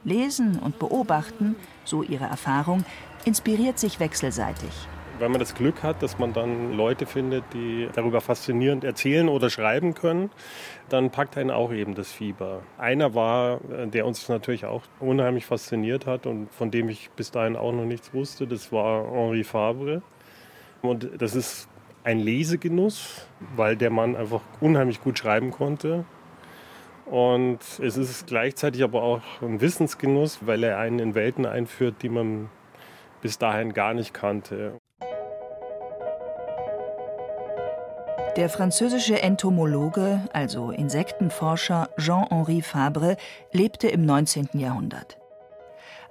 Lesen 0.03 0.59
und 0.59 0.79
beobachten, 0.79 1.57
so 1.85 2.03
ihre 2.03 2.25
Erfahrung, 2.25 2.87
inspiriert 3.27 3.79
sich 3.79 4.01
wechselseitig. 4.01 4.71
Wenn 5.19 5.31
man 5.31 5.41
das 5.41 5.55
Glück 5.55 5.83
hat, 5.83 6.03
dass 6.03 6.19
man 6.19 6.33
dann 6.33 6.73
Leute 6.73 7.05
findet, 7.05 7.45
die 7.53 7.91
darüber 7.93 8.23
faszinierend 8.23 8.83
erzählen 8.83 9.29
oder 9.29 9.51
schreiben 9.51 9.93
können, 9.93 10.31
dann 10.89 11.11
packt 11.11 11.37
einen 11.37 11.51
auch 11.51 11.71
eben 11.71 11.95
das 11.95 12.11
Fieber. 12.11 12.63
Einer 12.79 13.15
war, 13.15 13.61
der 13.93 14.07
uns 14.07 14.27
natürlich 14.31 14.65
auch 14.65 14.81
unheimlich 15.01 15.45
fasziniert 15.45 16.07
hat 16.07 16.25
und 16.25 16.51
von 16.51 16.71
dem 16.71 16.89
ich 16.89 17.11
bis 17.11 17.31
dahin 17.31 17.57
auch 17.57 17.73
noch 17.73 17.85
nichts 17.85 18.15
wusste, 18.15 18.47
das 18.47 18.73
war 18.73 19.05
Henri 19.13 19.45
Fabre. 19.45 20.01
Und 20.83 21.09
das 21.19 21.35
ist 21.35 21.69
ein 22.05 22.19
Lesegenuss, 22.19 23.27
weil 23.55 23.77
der 23.77 23.91
Mann 23.91 24.17
einfach 24.17 24.41
unheimlich 24.61 25.01
gut 25.01 25.19
schreiben 25.19 25.53
konnte. 25.53 26.05
Und 27.07 27.61
es 27.81 27.97
ist 27.97 28.27
gleichzeitig 28.27 28.83
aber 28.83 29.03
auch 29.03 29.21
ein 29.41 29.61
Wissensgenuss, 29.61 30.41
weil 30.43 30.65
er 30.65 30.79
einen 30.79 30.99
in 30.99 31.15
Welten 31.15 31.47
einführt, 31.47 31.97
die 32.03 32.09
man 32.09 32.49
bis 33.21 33.39
dahin 33.39 33.73
gar 33.73 33.95
nicht 33.95 34.13
kannte. 34.13 34.79
Der 38.37 38.49
französische 38.49 39.21
Entomologe, 39.21 40.21
also 40.33 40.71
Insektenforscher 40.71 41.91
Jean-Henri 41.99 42.63
Fabre, 42.63 43.19
lebte 43.53 43.89
im 43.89 44.07
19. 44.07 44.49
Jahrhundert. 44.55 45.22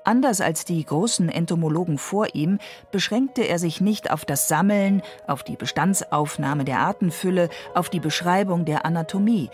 Anders 0.04 0.42
als 0.42 0.66
die 0.66 0.84
großen 0.84 1.30
Entomologen 1.30 2.00
vor 2.00 2.34
ihm 2.34 2.58
beschränkte 2.92 3.44
er 3.44 3.60
sich 3.60 3.82
nicht 3.82 4.10
auf 4.10 4.26
das 4.26 4.48
Sammeln, 4.48 5.04
auf 5.28 5.44
die 5.44 5.56
Bestandsaufnahme 5.56 6.66
der 6.66 6.80
Artenfülle, 6.80 7.50
auf 7.76 7.90
die 7.90 8.00
Beschreibung 8.00 8.66
der 8.66 8.84
Anatomie, 8.84 9.52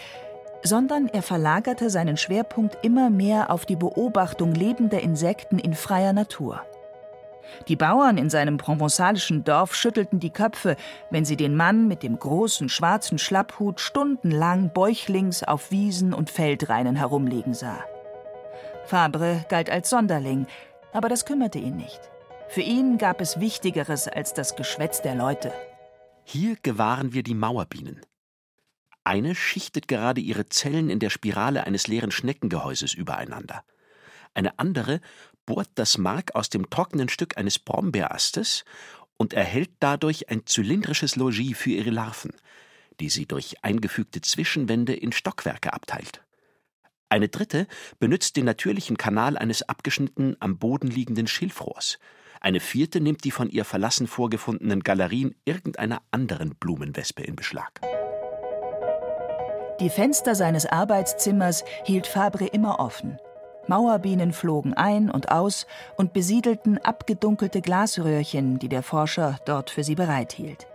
sondern 0.64 1.08
er 1.08 1.22
verlagerte 1.22 1.90
seinen 1.90 2.16
Schwerpunkt 2.16 2.78
immer 2.82 3.10
mehr 3.10 3.52
auf 3.52 3.66
die 3.66 3.76
Beobachtung 3.76 4.54
lebender 4.54 5.02
Insekten 5.02 5.60
in 5.60 5.74
freier 5.74 6.14
Natur. 6.14 6.62
Die 7.68 7.76
Bauern 7.76 8.18
in 8.18 8.30
seinem 8.30 8.58
provençalischen 8.58 9.44
Dorf 9.44 9.76
schüttelten 9.76 10.20
die 10.20 10.32
Köpfe, 10.32 10.76
wenn 11.10 11.26
sie 11.26 11.38
den 11.38 11.56
Mann 11.56 11.88
mit 11.88 12.04
dem 12.04 12.20
großen 12.20 12.70
schwarzen 12.70 13.18
Schlapphut 13.18 13.80
stundenlang 13.80 14.72
bäuchlings 14.74 15.44
auf 15.44 15.72
Wiesen 15.72 16.14
und 16.14 16.30
Feldreinen 16.30 16.96
herumlegen 16.96 17.54
sah. 17.54 17.84
Fabre 18.88 19.46
galt 19.50 19.70
als 19.70 19.90
Sonderling, 19.90 20.48
aber 20.94 21.10
das 21.10 21.26
kümmerte 21.26 21.60
ihn 21.60 21.76
nicht. 21.76 22.00
Für 22.48 22.62
ihn 22.62 22.98
gab 22.98 23.20
es 23.20 23.40
Wichtigeres 23.40 24.08
als 24.08 24.34
das 24.34 24.56
Geschwätz 24.56 25.02
der 25.02 25.16
Leute. 25.16 25.52
Hier 26.24 26.56
gewahren 26.64 27.14
wir 27.14 27.24
die 27.24 27.34
Mauerbienen. 27.34 28.02
Eine 29.04 29.36
schichtet 29.36 29.88
gerade 29.88 30.22
ihre 30.22 30.48
Zellen 30.48 30.90
in 30.90 31.00
der 31.00 31.10
Spirale 31.10 31.66
eines 31.66 31.88
leeren 31.88 32.12
Schneckengehäuses 32.12 32.94
übereinander. 32.94 33.64
Eine 34.34 34.58
andere 34.60 35.02
bohrt 35.46 35.70
das 35.76 35.98
Mark 35.98 36.36
aus 36.36 36.50
dem 36.50 36.70
trockenen 36.70 37.10
Stück 37.10 37.38
eines 37.38 37.60
Brombeerastes 37.60 38.64
und 39.18 39.34
erhält 39.34 39.72
dadurch 39.80 40.30
ein 40.30 40.46
zylindrisches 40.46 41.16
Logis 41.16 41.58
für 41.58 41.72
ihre 41.72 41.90
Larven, 41.90 42.32
die 43.00 43.10
sie 43.10 43.26
durch 43.26 43.64
eingefügte 43.64 44.22
Zwischenwände 44.22 44.94
in 44.94 45.12
Stockwerke 45.12 45.74
abteilt. 45.74 46.22
Eine 47.10 47.30
dritte 47.30 47.68
benützt 48.00 48.36
den 48.36 48.46
natürlichen 48.46 48.98
Kanal 48.98 49.38
eines 49.38 49.68
abgeschnitten 49.68 50.36
am 50.40 50.58
Boden 50.58 50.88
liegenden 50.88 51.28
Schilfrohrs. 51.28 52.00
Eine 52.42 52.60
vierte 52.60 53.00
nimmt 53.00 53.24
die 53.24 53.32
von 53.32 53.50
ihr 53.50 53.66
verlassen 53.66 54.08
vorgefundenen 54.08 54.82
Galerien 54.82 55.36
irgendeiner 55.46 56.02
anderen 56.12 56.56
Blumenwespe 56.56 57.24
in 57.24 57.36
Beschlag. 57.36 57.80
Die 59.80 59.90
Fenster 59.90 60.36
seines 60.36 60.66
Arbeitszimmers 60.66 61.64
hielt 61.86 62.08
Fabre 62.08 62.46
immer 62.48 62.80
offen. 62.80 63.20
Mauerbienen 63.68 64.34
flogen 64.34 64.74
ein 64.74 65.10
und 65.10 65.32
aus 65.32 65.66
und 65.98 66.14
besiedelten 66.14 66.78
abgedunkelte 66.78 67.62
Glasröhrchen, 67.62 68.60
die 68.60 68.70
der 68.70 68.84
Forscher 68.84 69.40
dort 69.46 69.70
für 69.70 69.84
sie 69.84 69.96
bereithielt. 69.96 70.68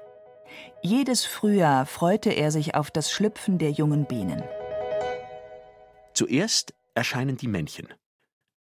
Jedes 0.82 1.24
Frühjahr 1.24 1.86
freute 1.86 2.30
er 2.30 2.50
sich 2.50 2.74
auf 2.74 2.90
das 2.90 3.10
Schlüpfen 3.10 3.58
der 3.58 3.70
jungen 3.70 4.06
Bienen. 4.06 4.42
Zuerst 6.22 6.72
erscheinen 6.94 7.36
die 7.36 7.48
Männchen. 7.48 7.88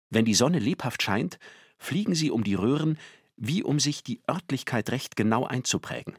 Wenn 0.10 0.25
die 0.25 0.33
Sonne 0.33 0.57
lebhaft 0.57 1.03
scheint, 1.03 1.38
fliegen 1.77 2.15
sie 2.15 2.31
um 2.31 2.43
die 2.43 2.55
Röhren, 2.55 2.98
wie 3.36 3.62
um 3.62 3.79
sich 3.79 4.01
die 4.01 4.24
Örtlichkeit 4.27 4.89
recht 4.89 5.15
genau 5.15 5.45
einzuprägen. 5.45 6.17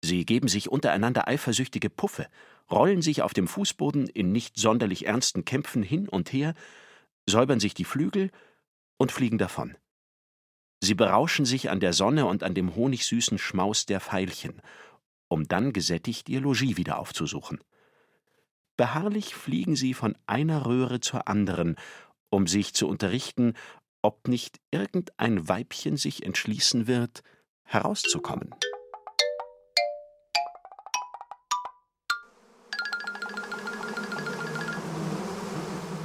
Sie 0.00 0.24
geben 0.24 0.48
sich 0.48 0.70
untereinander 0.70 1.28
eifersüchtige 1.28 1.90
Puffe, 1.90 2.26
rollen 2.70 3.02
sich 3.02 3.20
auf 3.20 3.34
dem 3.34 3.48
Fußboden 3.48 4.06
in 4.06 4.32
nicht 4.32 4.56
sonderlich 4.56 5.04
ernsten 5.04 5.44
Kämpfen 5.44 5.82
hin 5.82 6.08
und 6.08 6.32
her, 6.32 6.54
säubern 7.28 7.60
sich 7.60 7.74
die 7.74 7.84
Flügel 7.84 8.30
und 8.96 9.12
fliegen 9.12 9.36
davon. 9.36 9.76
Sie 10.80 10.94
berauschen 10.94 11.44
sich 11.44 11.68
an 11.68 11.80
der 11.80 11.92
Sonne 11.92 12.24
und 12.24 12.42
an 12.42 12.54
dem 12.54 12.74
honigsüßen 12.74 13.36
Schmaus 13.36 13.84
der 13.84 14.00
Veilchen, 14.00 14.62
um 15.28 15.46
dann 15.46 15.74
gesättigt 15.74 16.30
ihr 16.30 16.40
Logis 16.40 16.78
wieder 16.78 16.98
aufzusuchen. 16.98 17.60
Beharrlich 18.76 19.34
fliegen 19.34 19.74
sie 19.74 19.94
von 19.94 20.16
einer 20.26 20.66
Röhre 20.66 21.00
zur 21.00 21.28
anderen, 21.28 21.76
um 22.28 22.46
sich 22.46 22.74
zu 22.74 22.86
unterrichten, 22.86 23.54
ob 24.02 24.28
nicht 24.28 24.60
irgendein 24.70 25.48
Weibchen 25.48 25.96
sich 25.96 26.24
entschließen 26.24 26.86
wird, 26.86 27.22
herauszukommen. 27.64 28.54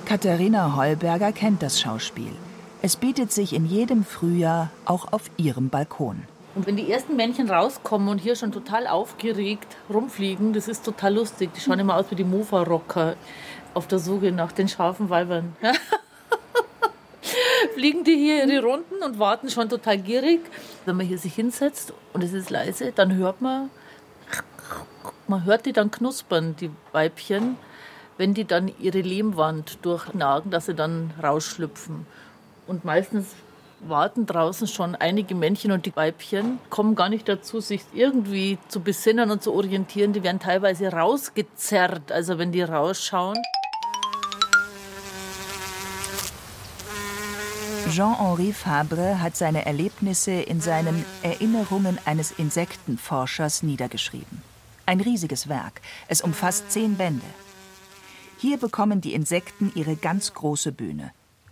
Katharina 0.06 0.76
Heuberger 0.76 1.32
kennt 1.32 1.62
das 1.62 1.80
Schauspiel. 1.80 2.34
Es 2.82 2.96
bietet 2.96 3.32
sich 3.32 3.54
in 3.54 3.66
jedem 3.66 4.04
Frühjahr 4.04 4.72
auch 4.86 5.14
auf 5.14 5.30
ihrem 5.38 5.70
Balkon. 5.70 6.24
Und 6.54 6.68
wenn 6.68 6.76
die 6.76 6.92
ersten 6.92 7.16
Männchen 7.16 7.50
rauskommen 7.50 8.10
und 8.10 8.18
hier 8.18 8.36
schon 8.36 8.52
total 8.52 8.88
aufgeregt 8.88 9.78
rumfliegen, 9.90 10.54
das 10.54 10.68
ist 10.68 10.84
total 10.84 11.16
lustig. 11.16 11.52
Die 11.56 11.62
schauen 11.62 11.80
immer 11.80 11.96
aus 11.96 12.06
wie 12.10 12.16
die 12.16 12.24
Mofa-Rocker 12.24 13.16
auf 13.74 13.88
der 13.88 14.00
Suche 14.00 14.32
nach 14.32 14.52
den 14.52 14.68
scharfen 14.68 15.10
Weibern. 15.10 15.56
Fliegen 17.74 18.04
die 18.04 18.16
hier 18.16 18.46
ihre 18.46 18.66
Runden 18.66 19.02
und 19.04 19.18
warten 19.18 19.50
schon 19.50 19.70
total 19.70 19.98
gierig. 19.98 20.42
Wenn 20.86 20.98
man 20.98 21.06
hier 21.06 21.18
sich 21.18 21.36
hinsetzt 21.36 21.94
und 22.12 22.24
es 22.24 22.34
ist 22.34 22.50
leise, 22.50 22.92
dann 22.92 23.16
hört 23.16 23.42
man, 23.42 23.70
man 25.28 25.46
hört 25.46 25.66
die 25.66 25.74
dann 25.74 25.90
knuspern, 25.90 26.56
die 26.60 26.72
Weibchen 26.92 27.56
wenn 28.22 28.36
die 28.36 28.46
dann 28.46 28.72
ihre 28.80 29.02
Lehmwand 29.02 29.84
durchnagen, 29.84 30.52
dass 30.52 30.68
sie 30.68 30.76
dann 30.76 31.12
rausschlüpfen. 31.24 32.06
Und 32.68 32.86
meistens 32.86 33.34
warten 33.88 34.26
draußen 34.26 34.68
schon 34.68 34.96
einige 34.96 35.36
Männchen 35.36 35.72
und 35.72 35.86
die 35.86 35.96
Weibchen, 35.96 36.60
kommen 36.70 36.96
gar 36.96 37.10
nicht 37.10 37.28
dazu, 37.28 37.60
sich 37.60 37.82
irgendwie 37.94 38.58
zu 38.68 38.82
besinnen 38.82 39.32
und 39.32 39.44
zu 39.44 39.54
orientieren. 39.54 40.14
Die 40.14 40.24
werden 40.24 40.40
teilweise 40.40 40.92
rausgezerrt, 40.92 42.12
also 42.12 42.38
wenn 42.38 42.52
die 42.52 42.62
rausschauen. 42.62 43.38
Jean-Henri 47.90 48.54
Fabre 48.54 49.22
hat 49.22 49.36
seine 49.36 49.66
Erlebnisse 49.66 50.32
in 50.32 50.62
seinen 50.62 51.04
Erinnerungen 51.24 52.00
eines 52.06 52.32
Insektenforschers 52.32 53.64
niedergeschrieben. 53.64 54.42
Ein 54.86 55.02
riesiges 55.02 55.50
Werk. 55.50 55.82
Es 56.08 56.22
umfasst 56.22 56.72
zehn 56.72 56.96
Bände. 56.96 57.26
Hier 58.38 58.58
bekommen 58.58 59.02
die 59.02 59.14
Insekten 59.14 59.72
ihre 59.76 59.96
ganz 59.96 60.34
große 60.34 60.72
Bühne. 60.72 61.12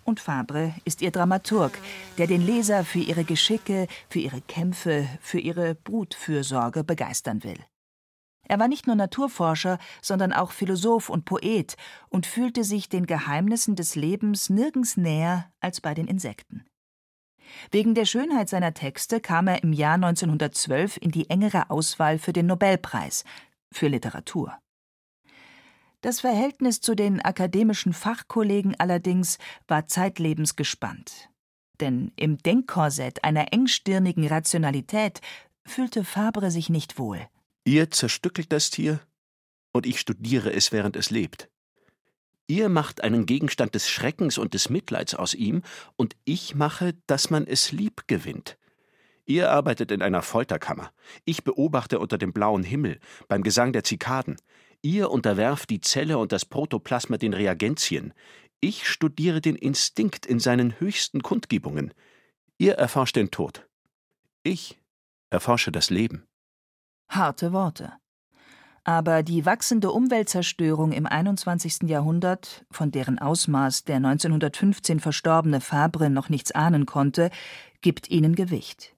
Und 0.10 0.20
Fabre 0.20 0.74
ist 0.86 1.04
ihr 1.04 1.12
Dramaturg, 1.12 1.78
der 2.18 2.25
den 2.25 2.44
Leser 2.44 2.84
für 2.84 2.98
ihre 2.98 3.24
Geschicke, 3.24 3.86
für 4.10 4.18
ihre 4.18 4.42
Kämpfe, 4.42 5.08
für 5.22 5.38
ihre 5.38 5.75
Brutfürsorge 5.75 6.84
begeistern 6.84 7.44
will. 7.44 7.60
Er 8.48 8.58
war 8.58 8.68
nicht 8.68 8.88
nur 8.88 8.96
Naturforscher, 8.96 9.78
sondern 10.01 10.34
auch 10.34 10.50
Philosoph 10.50 11.10
und 11.10 11.25
Poet 11.25 11.78
und 12.10 12.25
fühlte 12.25 12.63
sich 12.63 12.89
den 12.89 13.06
Geheimnissen 13.06 13.75
des 13.75 13.94
Lebens 13.94 14.50
nirgends 14.50 14.98
näher 14.98 15.51
als 15.60 15.80
bei 15.80 15.94
den 15.94 16.08
Insekten. 16.08 16.66
Wegen 17.70 17.94
der 17.94 18.06
Schönheit 18.06 18.50
seiner 18.50 18.74
Texte 18.74 19.19
kam 19.19 19.48
er 19.48 19.62
im 19.62 19.74
Jahr 19.74 19.93
1912 19.93 20.98
in 20.98 21.12
die 21.12 21.30
engere 21.30 21.69
Auswahl 21.69 22.17
für 22.17 22.34
den 22.34 22.48
Nobelpreis 22.48 23.26
für 23.72 23.89
Literatur. 23.89 24.58
Das 26.01 26.21
Verhältnis 26.21 26.79
zu 26.79 26.95
den 26.95 27.21
akademischen 27.21 27.93
Fachkollegen 27.93 28.75
allerdings 28.79 29.38
war 29.67 29.88
zeitlebens 29.88 30.55
gespannt. 30.55 31.29
Denn 31.81 32.12
im 32.15 32.38
Denkkorsett 32.38 33.23
einer 33.23 33.51
engstirnigen 33.51 34.27
Rationalität 34.27 35.19
fühlte 35.65 36.03
Fabre 36.03 36.51
sich 36.51 36.69
nicht 36.69 36.97
wohl. 36.97 37.21
Ihr 37.65 37.91
zerstückelt 37.91 38.51
das 38.51 38.69
Tier 38.69 39.01
und 39.73 39.85
ich 39.85 39.99
studiere 39.99 40.51
es, 40.51 40.71
während 40.71 40.95
es 40.95 41.09
lebt. 41.09 41.49
Ihr 42.47 42.69
macht 42.69 43.03
einen 43.03 43.25
Gegenstand 43.25 43.75
des 43.75 43.88
Schreckens 43.89 44.38
und 44.39 44.55
des 44.55 44.69
Mitleids 44.69 45.13
aus 45.13 45.35
ihm, 45.35 45.62
und 45.97 46.15
ich 46.25 46.55
mache, 46.55 46.95
dass 47.05 47.29
man 47.29 47.45
es 47.45 47.71
lieb 47.71 48.07
gewinnt. 48.07 48.57
Ihr 49.25 49.51
arbeitet 49.51 49.91
in 49.91 50.01
einer 50.01 50.23
Folterkammer. 50.23 50.91
Ich 51.25 51.43
beobachte 51.43 51.99
unter 51.99 52.17
dem 52.17 52.33
blauen 52.33 52.63
Himmel, 52.63 52.99
beim 53.27 53.43
Gesang 53.43 53.71
der 53.71 53.83
Zikaden. 53.83 54.38
Ihr 54.82 55.12
unterwerft 55.12 55.70
die 55.70 55.82
Zelle 55.82 56.18
und 56.18 56.32
das 56.32 56.46
Protoplasma 56.46 57.18
den 57.18 57.34
Reagenzien. 57.34 58.13
Ich 58.62 58.88
studiere 58.88 59.42
den 59.42 59.56
Instinkt 59.56 60.26
in 60.26 60.39
seinen 60.39 60.80
höchsten 60.80 61.22
Kundgebungen. 61.22 61.94
Ihr 62.58 62.74
erforscht 62.74 63.15
den 63.15 63.32
Tod. 63.32 63.68
Ich 64.44 64.80
erforsche 65.30 65.72
das 65.72 65.89
Leben. 65.89 66.26
Harte 67.10 67.54
Worte. 67.54 67.94
Aber 68.84 69.24
die 69.24 69.46
wachsende 69.46 69.92
Umweltzerstörung 69.92 70.94
im 70.94 71.06
21. 71.06 71.84
Jahrhundert, 71.84 72.65
von 72.72 72.92
deren 72.92 73.20
Ausmaß 73.20 73.84
der 73.84 73.98
1915 73.98 75.00
verstorbene 75.00 75.62
Fabre 75.62 76.10
noch 76.10 76.30
nichts 76.30 76.52
ahnen 76.52 76.86
konnte, 76.86 77.30
gibt 77.82 78.10
ihnen 78.10 78.36
Gewicht. 78.36 78.96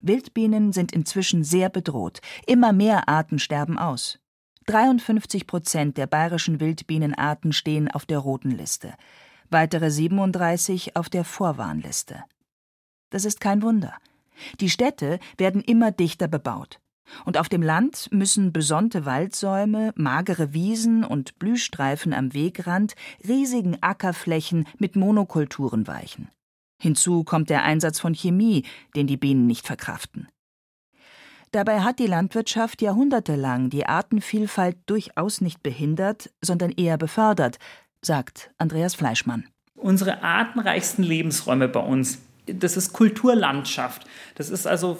Wildbienen 0.00 0.72
sind 0.72 0.92
inzwischen 0.92 1.44
sehr 1.44 1.70
bedroht. 1.70 2.20
Immer 2.46 2.72
mehr 2.72 3.08
Arten 3.08 3.38
sterben 3.38 3.78
aus. 3.78 4.18
53 4.66 5.46
Prozent 5.46 5.98
der 5.98 6.06
bayerischen 6.06 6.60
Wildbienenarten 6.60 7.52
stehen 7.52 7.90
auf 7.90 8.06
der 8.06 8.18
roten 8.18 8.50
Liste, 8.50 8.94
weitere 9.50 9.90
37 9.90 10.96
auf 10.96 11.08
der 11.08 11.24
Vorwarnliste. 11.24 12.24
Das 13.10 13.24
ist 13.24 13.40
kein 13.40 13.62
Wunder. 13.62 13.94
Die 14.60 14.70
Städte 14.70 15.18
werden 15.36 15.62
immer 15.62 15.92
dichter 15.92 16.28
bebaut. 16.28 16.80
Und 17.24 17.36
auf 17.38 17.48
dem 17.48 17.62
Land 17.62 18.08
müssen 18.10 18.52
besonnte 18.52 19.04
Waldsäume, 19.04 19.92
magere 19.94 20.54
Wiesen 20.54 21.04
und 21.04 21.38
Blühstreifen 21.38 22.14
am 22.14 22.32
Wegrand 22.32 22.94
riesigen 23.28 23.76
Ackerflächen 23.82 24.66
mit 24.78 24.96
Monokulturen 24.96 25.86
weichen. 25.86 26.28
Hinzu 26.80 27.22
kommt 27.24 27.50
der 27.50 27.62
Einsatz 27.62 28.00
von 28.00 28.14
Chemie, 28.14 28.64
den 28.96 29.06
die 29.06 29.16
Bienen 29.16 29.46
nicht 29.46 29.66
verkraften. 29.66 30.28
Dabei 31.54 31.82
hat 31.82 32.00
die 32.00 32.08
Landwirtschaft 32.08 32.82
jahrhundertelang 32.82 33.70
die 33.70 33.86
Artenvielfalt 33.86 34.76
durchaus 34.86 35.40
nicht 35.40 35.62
behindert, 35.62 36.28
sondern 36.40 36.72
eher 36.72 36.98
befördert, 36.98 37.58
sagt 38.02 38.50
Andreas 38.58 38.96
Fleischmann. 38.96 39.44
Unsere 39.76 40.24
artenreichsten 40.24 41.04
Lebensräume 41.04 41.68
bei 41.68 41.78
uns, 41.78 42.18
das 42.46 42.76
ist 42.76 42.92
Kulturlandschaft. 42.92 44.04
Das 44.34 44.50
ist 44.50 44.66
also 44.66 44.98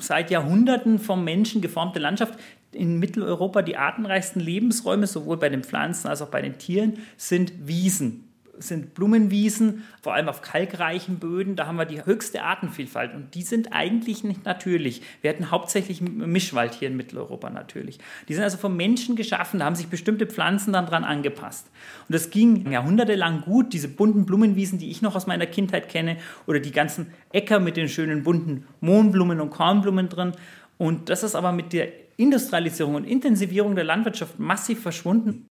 seit 0.00 0.32
Jahrhunderten 0.32 0.98
vom 0.98 1.22
Menschen 1.22 1.62
geformte 1.62 2.00
Landschaft. 2.00 2.40
In 2.72 2.98
Mitteleuropa 2.98 3.62
die 3.62 3.76
artenreichsten 3.76 4.42
Lebensräume, 4.42 5.06
sowohl 5.06 5.36
bei 5.36 5.48
den 5.48 5.62
Pflanzen 5.62 6.08
als 6.08 6.20
auch 6.22 6.30
bei 6.30 6.42
den 6.42 6.58
Tieren, 6.58 6.98
sind 7.16 7.52
Wiesen 7.68 8.23
sind 8.58 8.94
Blumenwiesen, 8.94 9.84
vor 10.02 10.14
allem 10.14 10.28
auf 10.28 10.42
kalkreichen 10.42 11.18
Böden. 11.18 11.56
Da 11.56 11.66
haben 11.66 11.76
wir 11.76 11.84
die 11.84 12.04
höchste 12.04 12.42
Artenvielfalt 12.42 13.14
und 13.14 13.34
die 13.34 13.42
sind 13.42 13.72
eigentlich 13.72 14.24
nicht 14.24 14.44
natürlich. 14.44 15.02
Wir 15.22 15.30
hatten 15.30 15.50
hauptsächlich 15.50 16.00
Mischwald 16.00 16.74
hier 16.74 16.88
in 16.88 16.96
Mitteleuropa 16.96 17.50
natürlich. 17.50 17.98
Die 18.28 18.34
sind 18.34 18.42
also 18.42 18.58
vom 18.58 18.76
Menschen 18.76 19.16
geschaffen, 19.16 19.60
da 19.60 19.66
haben 19.66 19.74
sich 19.74 19.88
bestimmte 19.88 20.26
Pflanzen 20.26 20.72
dann 20.72 20.86
dran 20.86 21.04
angepasst. 21.04 21.70
Und 22.08 22.14
das 22.14 22.30
ging 22.30 22.70
jahrhundertelang 22.70 23.42
gut, 23.42 23.72
diese 23.72 23.88
bunten 23.88 24.26
Blumenwiesen, 24.26 24.78
die 24.78 24.90
ich 24.90 25.02
noch 25.02 25.16
aus 25.16 25.26
meiner 25.26 25.46
Kindheit 25.46 25.88
kenne, 25.88 26.16
oder 26.46 26.60
die 26.60 26.72
ganzen 26.72 27.12
Äcker 27.32 27.60
mit 27.60 27.76
den 27.76 27.88
schönen 27.88 28.22
bunten 28.22 28.66
Mohnblumen 28.80 29.40
und 29.40 29.50
Kornblumen 29.50 30.08
drin. 30.08 30.32
Und 30.78 31.08
das 31.08 31.22
ist 31.22 31.34
aber 31.34 31.52
mit 31.52 31.72
der 31.72 31.88
Industrialisierung 32.16 32.94
und 32.94 33.04
Intensivierung 33.04 33.74
der 33.74 33.84
Landwirtschaft 33.84 34.38
massiv 34.38 34.82
verschwunden. 34.82 35.48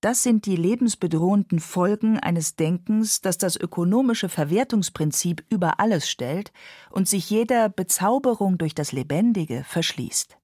Das 0.00 0.22
sind 0.22 0.46
die 0.46 0.54
lebensbedrohenden 0.54 1.58
Folgen 1.58 2.20
eines 2.20 2.54
Denkens, 2.54 3.20
das 3.20 3.36
das 3.36 3.56
ökonomische 3.56 4.28
Verwertungsprinzip 4.28 5.44
über 5.50 5.80
alles 5.80 6.08
stellt 6.08 6.52
und 6.90 7.08
sich 7.08 7.28
jeder 7.30 7.68
Bezauberung 7.68 8.58
durch 8.58 8.76
das 8.76 8.92
Lebendige 8.92 9.64
verschließt. 9.64 10.38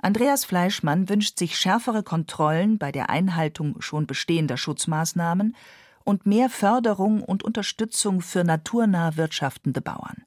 Andreas 0.00 0.46
Fleischmann 0.46 1.10
wünscht 1.10 1.38
sich 1.38 1.58
schärfere 1.58 2.02
Kontrollen 2.02 2.78
bei 2.78 2.90
der 2.90 3.10
Einhaltung 3.10 3.82
schon 3.82 4.06
bestehender 4.06 4.56
Schutzmaßnahmen 4.56 5.54
und 6.04 6.24
mehr 6.24 6.48
Förderung 6.48 7.22
und 7.22 7.42
Unterstützung 7.42 8.22
für 8.22 8.44
naturnah 8.44 9.16
wirtschaftende 9.16 9.82
Bauern. 9.82 10.24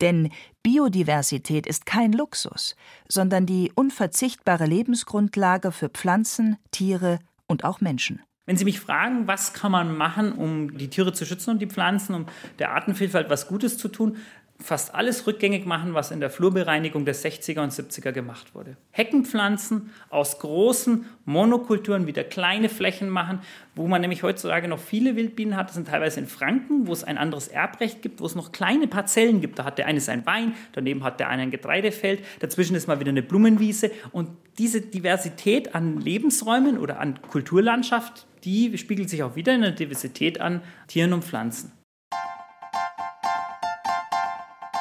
Denn 0.00 0.30
Biodiversität 0.62 1.66
ist 1.66 1.86
kein 1.86 2.12
Luxus, 2.12 2.76
sondern 3.08 3.46
die 3.46 3.72
unverzichtbare 3.74 4.66
Lebensgrundlage 4.66 5.72
für 5.72 5.88
Pflanzen, 5.88 6.56
Tiere 6.70 7.18
und 7.46 7.64
auch 7.64 7.80
Menschen. 7.80 8.22
Wenn 8.46 8.56
Sie 8.56 8.64
mich 8.64 8.80
fragen, 8.80 9.26
was 9.26 9.52
kann 9.52 9.72
man 9.72 9.94
machen, 9.96 10.32
um 10.32 10.78
die 10.78 10.88
Tiere 10.88 11.12
zu 11.12 11.26
schützen 11.26 11.50
und 11.50 11.58
die 11.58 11.66
Pflanzen, 11.66 12.14
um 12.14 12.26
der 12.58 12.72
Artenvielfalt 12.72 13.28
was 13.28 13.46
Gutes 13.48 13.76
zu 13.76 13.88
tun, 13.88 14.16
fast 14.60 14.94
alles 14.94 15.26
rückgängig 15.26 15.66
machen, 15.66 15.94
was 15.94 16.10
in 16.10 16.18
der 16.18 16.30
Flurbereinigung 16.30 17.04
der 17.04 17.14
60er 17.14 17.62
und 17.62 17.72
70er 17.72 18.10
gemacht 18.10 18.54
wurde. 18.54 18.76
Heckenpflanzen 18.90 19.90
aus 20.10 20.40
großen 20.40 21.06
Monokulturen 21.24 22.08
wieder 22.08 22.24
kleine 22.24 22.68
Flächen 22.68 23.08
machen, 23.08 23.40
wo 23.76 23.86
man 23.86 24.00
nämlich 24.00 24.24
heutzutage 24.24 24.66
noch 24.66 24.80
viele 24.80 25.14
Wildbienen 25.14 25.56
hat. 25.56 25.68
Das 25.68 25.76
sind 25.76 25.86
teilweise 25.86 26.18
in 26.18 26.26
Franken, 26.26 26.88
wo 26.88 26.92
es 26.92 27.04
ein 27.04 27.18
anderes 27.18 27.46
Erbrecht 27.46 28.02
gibt, 28.02 28.20
wo 28.20 28.26
es 28.26 28.34
noch 28.34 28.50
kleine 28.50 28.88
Parzellen 28.88 29.40
gibt. 29.40 29.60
Da 29.60 29.64
hat 29.64 29.78
der 29.78 29.86
eine 29.86 30.00
sein 30.00 30.26
Wein, 30.26 30.54
daneben 30.72 31.04
hat 31.04 31.20
der 31.20 31.28
eine 31.28 31.42
ein 31.42 31.50
Getreidefeld, 31.52 32.24
dazwischen 32.40 32.74
ist 32.74 32.88
mal 32.88 32.98
wieder 32.98 33.10
eine 33.10 33.22
Blumenwiese. 33.22 33.92
Und 34.10 34.30
diese 34.58 34.80
Diversität 34.80 35.76
an 35.76 36.00
Lebensräumen 36.00 36.78
oder 36.78 36.98
an 36.98 37.22
Kulturlandschaft, 37.22 38.26
die 38.42 38.76
spiegelt 38.76 39.08
sich 39.08 39.22
auch 39.22 39.36
wieder 39.36 39.54
in 39.54 39.62
der 39.62 39.70
Diversität 39.70 40.40
an 40.40 40.62
Tieren 40.88 41.12
und 41.12 41.24
Pflanzen. 41.24 41.77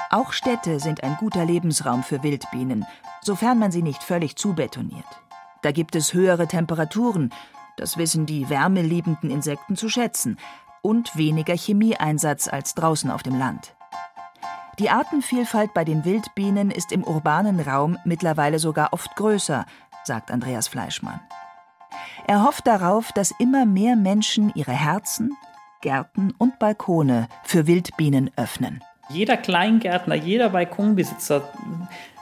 Auch 0.09 0.31
Städte 0.31 0.79
sind 0.79 1.03
ein 1.03 1.17
guter 1.17 1.45
Lebensraum 1.45 2.03
für 2.03 2.23
Wildbienen, 2.23 2.85
sofern 3.21 3.59
man 3.59 3.71
sie 3.71 3.81
nicht 3.81 4.03
völlig 4.03 4.37
zubetoniert. 4.37 5.05
Da 5.61 5.71
gibt 5.71 5.95
es 5.95 6.13
höhere 6.13 6.47
Temperaturen, 6.47 7.33
das 7.75 7.97
wissen 7.97 8.25
die 8.25 8.49
wärmeliebenden 8.49 9.29
Insekten 9.29 9.75
zu 9.75 9.89
schätzen, 9.89 10.37
und 10.81 11.17
weniger 11.17 11.55
Chemieeinsatz 11.55 12.47
als 12.47 12.73
draußen 12.73 13.11
auf 13.11 13.23
dem 13.23 13.37
Land. 13.37 13.75
Die 14.79 14.89
Artenvielfalt 14.89 15.73
bei 15.73 15.83
den 15.83 16.05
Wildbienen 16.05 16.71
ist 16.71 16.91
im 16.91 17.03
urbanen 17.03 17.59
Raum 17.59 17.97
mittlerweile 18.05 18.59
sogar 18.59 18.93
oft 18.93 19.15
größer, 19.15 19.65
sagt 20.03 20.31
Andreas 20.31 20.67
Fleischmann. 20.67 21.19
Er 22.27 22.43
hofft 22.43 22.67
darauf, 22.67 23.11
dass 23.11 23.33
immer 23.39 23.65
mehr 23.65 23.95
Menschen 23.95 24.51
ihre 24.53 24.71
Herzen, 24.71 25.35
Gärten 25.81 26.33
und 26.37 26.59
Balkone 26.59 27.27
für 27.43 27.67
Wildbienen 27.67 28.31
öffnen. 28.35 28.83
Jeder 29.09 29.37
Kleingärtner, 29.37 30.15
jeder 30.15 30.49
Balkonbesitzer 30.49 31.49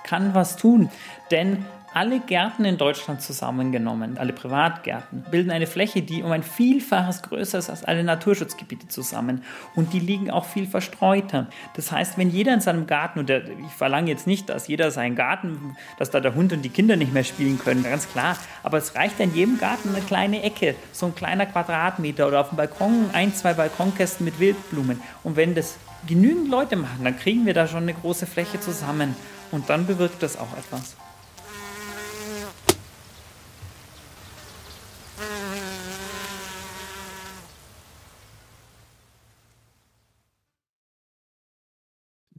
kann 0.03 0.33
was 0.35 0.55
tun, 0.55 0.89
denn 1.31 1.65
alle 1.95 2.19
Gärten 2.19 2.65
in 2.65 2.77
Deutschland 2.77 3.21
zusammengenommen, 3.21 4.17
alle 4.17 4.33
Privatgärten, 4.33 5.23
bilden 5.31 5.49
eine 5.49 5.65
Fläche, 5.65 6.01
die 6.01 6.23
um 6.23 6.31
ein 6.33 6.43
Vielfaches 6.43 7.21
größer 7.21 7.57
ist 7.57 7.69
als 7.69 7.85
alle 7.85 8.03
Naturschutzgebiete 8.03 8.89
zusammen. 8.89 9.43
Und 9.75 9.93
die 9.93 10.01
liegen 10.01 10.29
auch 10.29 10.43
viel 10.43 10.67
verstreuter. 10.67 11.47
Das 11.77 11.93
heißt, 11.93 12.17
wenn 12.17 12.29
jeder 12.29 12.53
in 12.53 12.59
seinem 12.59 12.85
Garten, 12.85 13.19
und 13.19 13.29
der, 13.29 13.47
ich 13.47 13.71
verlange 13.77 14.09
jetzt 14.09 14.27
nicht, 14.27 14.49
dass 14.49 14.67
jeder 14.67 14.91
seinen 14.91 15.15
Garten, 15.15 15.77
dass 15.97 16.11
da 16.11 16.19
der 16.19 16.35
Hund 16.35 16.51
und 16.51 16.63
die 16.63 16.69
Kinder 16.69 16.97
nicht 16.97 17.13
mehr 17.13 17.23
spielen 17.23 17.57
können, 17.57 17.83
ganz 17.83 18.11
klar, 18.11 18.35
aber 18.61 18.77
es 18.77 18.93
reicht 18.95 19.21
in 19.21 19.33
jedem 19.33 19.57
Garten 19.57 19.95
eine 19.95 20.01
kleine 20.03 20.43
Ecke, 20.43 20.75
so 20.91 21.05
ein 21.05 21.15
kleiner 21.15 21.45
Quadratmeter 21.45 22.27
oder 22.27 22.41
auf 22.41 22.49
dem 22.49 22.57
Balkon 22.57 23.09
ein, 23.13 23.33
zwei 23.33 23.53
Balkonkästen 23.53 24.25
mit 24.25 24.37
Wildblumen. 24.41 24.99
Und 25.23 25.37
wenn 25.37 25.55
das 25.55 25.77
genügend 26.07 26.49
Leute 26.49 26.75
machen, 26.75 27.03
dann 27.03 27.17
kriegen 27.17 27.45
wir 27.45 27.53
da 27.53 27.67
schon 27.67 27.83
eine 27.83 27.93
große 27.93 28.25
Fläche 28.25 28.59
zusammen. 28.59 29.15
Und 29.51 29.69
dann 29.69 29.85
bewirkt 29.85 30.21
das 30.23 30.37
auch 30.37 30.57
etwas. 30.57 30.95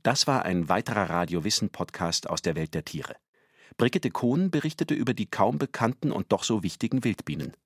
Das 0.03 0.29
war 0.29 0.45
ein 0.45 0.69
weiterer 0.69 1.11
Radiowissen-Podcast 1.11 2.31
aus 2.31 2.41
der 2.41 2.55
Welt 2.55 2.75
der 2.75 2.85
Tiere. 2.85 3.17
Brigitte 3.77 4.11
Kohn 4.11 4.53
berichtete 4.53 4.95
über 4.95 5.15
die 5.15 5.27
kaum 5.27 5.59
bekannten 5.59 6.13
und 6.13 6.31
doch 6.31 6.45
so 6.45 6.63
wichtigen 6.63 7.03
Wildbienen. 7.03 7.57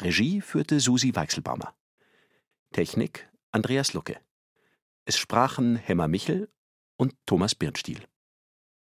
Regie 0.00 0.40
führte 0.40 0.80
Susi 0.80 1.14
Weichselbaumer. 1.14 1.72
Technik 2.72 3.28
Andreas 3.52 3.92
Lucke. 3.92 4.18
Es 5.10 5.18
sprachen 5.18 5.74
Hemmer 5.74 6.06
Michel 6.06 6.52
und 6.96 7.16
Thomas 7.26 7.56
Birnstiel. 7.56 7.98